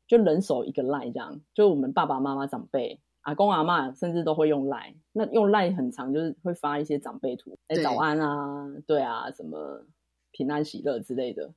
[0.09, 1.41] 就人手一个 Line 这样。
[1.55, 4.97] 就我们爸爸妈妈、长辈、阿公阿妈甚至都会用 Line。
[5.13, 9.87] 那用 Line 很长，就是会发一些长辈图，哎，对早安啊，对啊，什么
[10.33, 11.53] 平安喜乐之类的。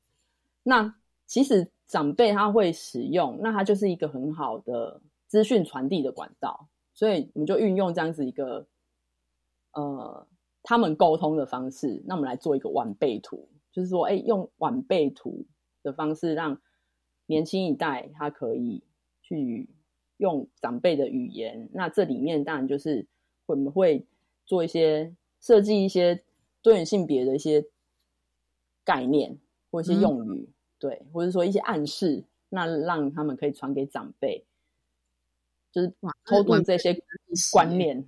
[0.63, 0.93] 那
[1.25, 8.67] 其实长辈他会使用，那他就是一个很好的资讯传递的管道，所以我们就运用这样子一个
[9.73, 10.27] 呃
[10.61, 15.45] 他们沟通的方式，那我们来做一个晚辈图，就是说，哎，用晚辈图
[15.81, 16.61] 的方式，让
[17.31, 18.83] 年轻一代他可以
[19.21, 19.69] 去
[20.17, 21.69] 用长辈的语言。
[21.73, 23.07] 那这里面当然就是
[23.45, 24.05] 我们会
[24.45, 26.23] 做一些设计一些
[26.61, 27.65] 多元性别的一些
[28.83, 29.39] 概念
[29.71, 34.45] 或一些用语，对，或者说一些暗示，那让他们可以传给长辈，
[35.71, 37.01] 就是哇偷渡晚这些
[37.53, 38.05] 观念，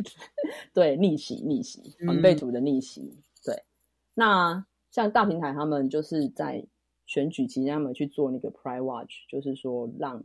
[0.72, 3.62] 对逆袭逆袭晚辈图的逆袭，对。
[4.14, 6.66] 那像大平台他们就是在
[7.06, 10.22] 选举期间，他们去做那个 Pride Watch，就是说让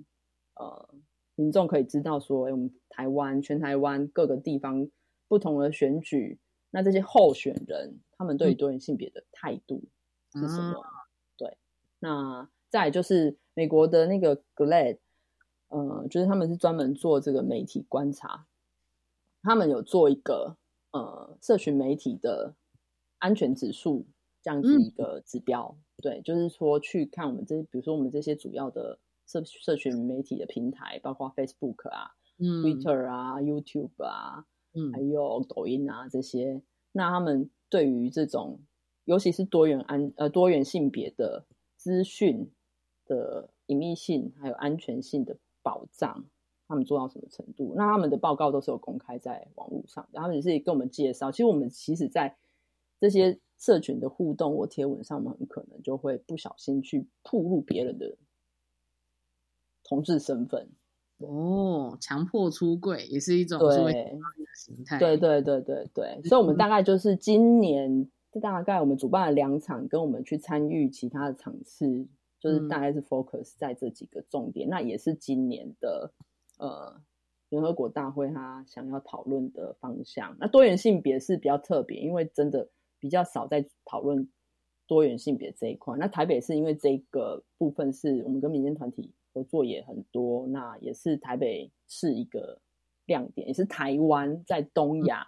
[0.55, 0.89] 呃
[1.36, 4.89] 民众可以知道说，哎，我们台湾全台湾各个地方
[5.27, 6.39] 不同的选举，
[6.71, 9.84] 那这些候选人他们对于多元性别的态度
[10.34, 10.84] 是什么？
[11.38, 11.57] 对，
[11.99, 14.97] 那再就是美国的那个 GLAD，
[15.69, 18.45] 呃，就是他们是专门做这个媒体观察，
[19.43, 20.57] 他们有做一个
[20.91, 22.55] 呃社群媒体的
[23.19, 24.05] 安全指数
[24.42, 36.62] 这样子一个指标，对，就是说去看我们这，比如说我们这些主要的社社群媒体的平台，包括 Facebook 啊、嗯 Twitter 啊、YouTube 啊，嗯还有抖音啊这些，
[36.92, 38.60] 那他们对于这种，
[39.06, 42.52] 尤其是多元安呃多元性别的资讯
[43.06, 46.26] 的隐秘性还有安全性的保障，
[46.68, 47.74] 他们做到什么程度？
[47.76, 51.32] 那他们的报告都是有公开在网络上的，他们也是跟我们介绍。
[51.32, 52.36] 其实我们其实，在
[53.02, 58.16] 这些社群的互动或贴文上，我们很可能就会不小心去曝露别人的
[59.84, 60.70] 同志身份。
[61.18, 64.20] 哦，强迫出柜也是一种对的
[64.56, 64.99] 形态。
[64.99, 68.08] 对对对对对，所以我们大概就是今年，
[68.39, 72.08] 大概我们主办了两场，跟我们去参与其他的场次，
[72.39, 74.70] 就是大概是 focus 在这几个重点。
[74.70, 76.12] 那也是今年的
[76.58, 77.02] 呃
[77.49, 80.36] 联合国大会他想要讨论的方向。
[80.39, 82.68] 那多元性别是比较特别，因为真的
[83.02, 84.30] 比较少在讨论
[84.88, 85.97] 多元性别这一块。
[85.97, 92.62] 那台北是因为这个部分是我们跟民间团体合作也很多，那也是台北是一个
[93.06, 95.28] 亮点，也是台湾在东亚，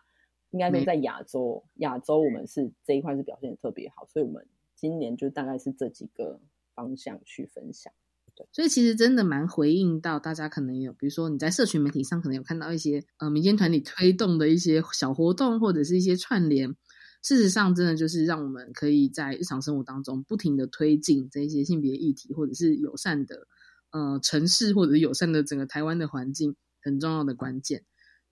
[0.51, 4.45] 应该说在亚洲，亚洲我们是这一块是表现的特别好，所以我们
[4.76, 6.39] 今年就大概是这几个
[6.76, 7.91] 方向去分享。
[8.51, 16.76] 所以其实真的蛮回应到大家可能有，比如说你在社群媒体上可能有看到一些呃民间团体推动的一些小活动或者是一些串联，
[17.24, 23.47] 事实上真的就是让我们可以在日常生活当中不停的推进这些性别议题，或者是友善的
[23.91, 27.86] 呃城市或者是友善的整个台湾的环境很重要的关键。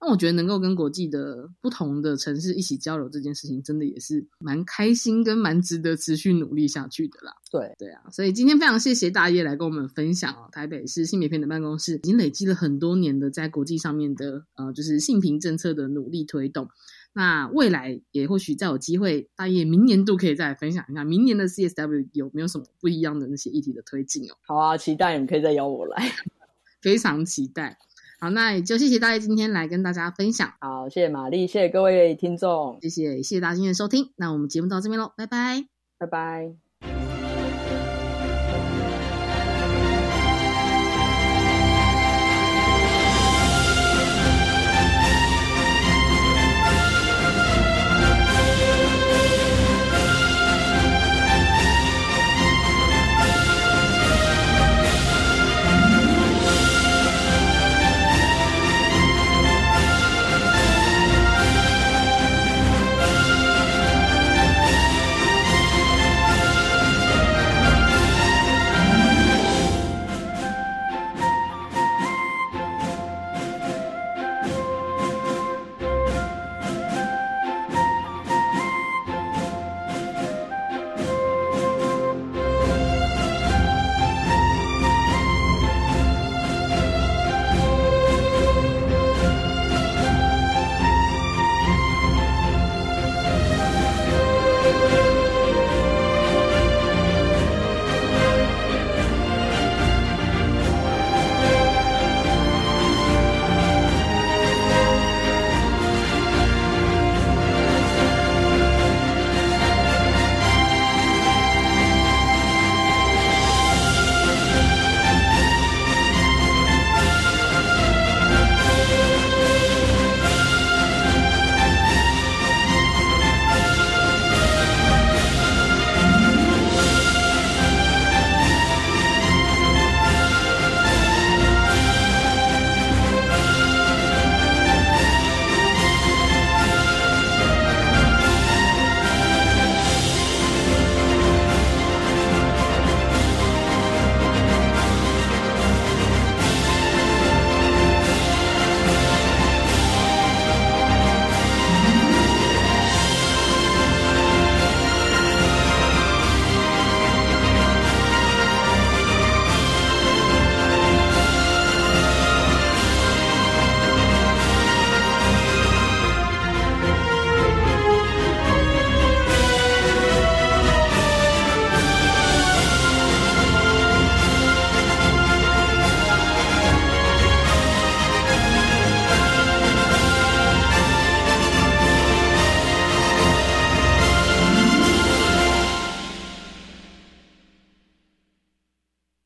[0.04, 7.32] 那我觉得能够跟国际的不同的城市一起交流这件事情，真的也是蛮开心跟蛮值得持续努力下去的啦。
[7.52, 16.68] 对对啊，所以今天非常谢谢大叶来跟我们分享哦，台北市性别平等办公室已经累积了很多年的在国际上面的呃，就是性平政策的努力推动。
[17.14, 24.36] 那未来也或许再有机会，大叶明年度可以再来分享一下明年的 CSW 有没有什么不一样的那些议题的推进哦。
[24.48, 26.10] 好啊，期待你们可以再邀我来，
[26.82, 27.78] 非常期待。
[28.20, 30.54] 好，那也就谢谢大家今天来跟大家分享。
[30.60, 34.12] 好，谢谢玛丽，谢谢各位听众，谢谢谢谢大家今天的收听。
[34.16, 35.66] 那我们节目到这边喽，拜拜，
[35.98, 36.71] 拜拜。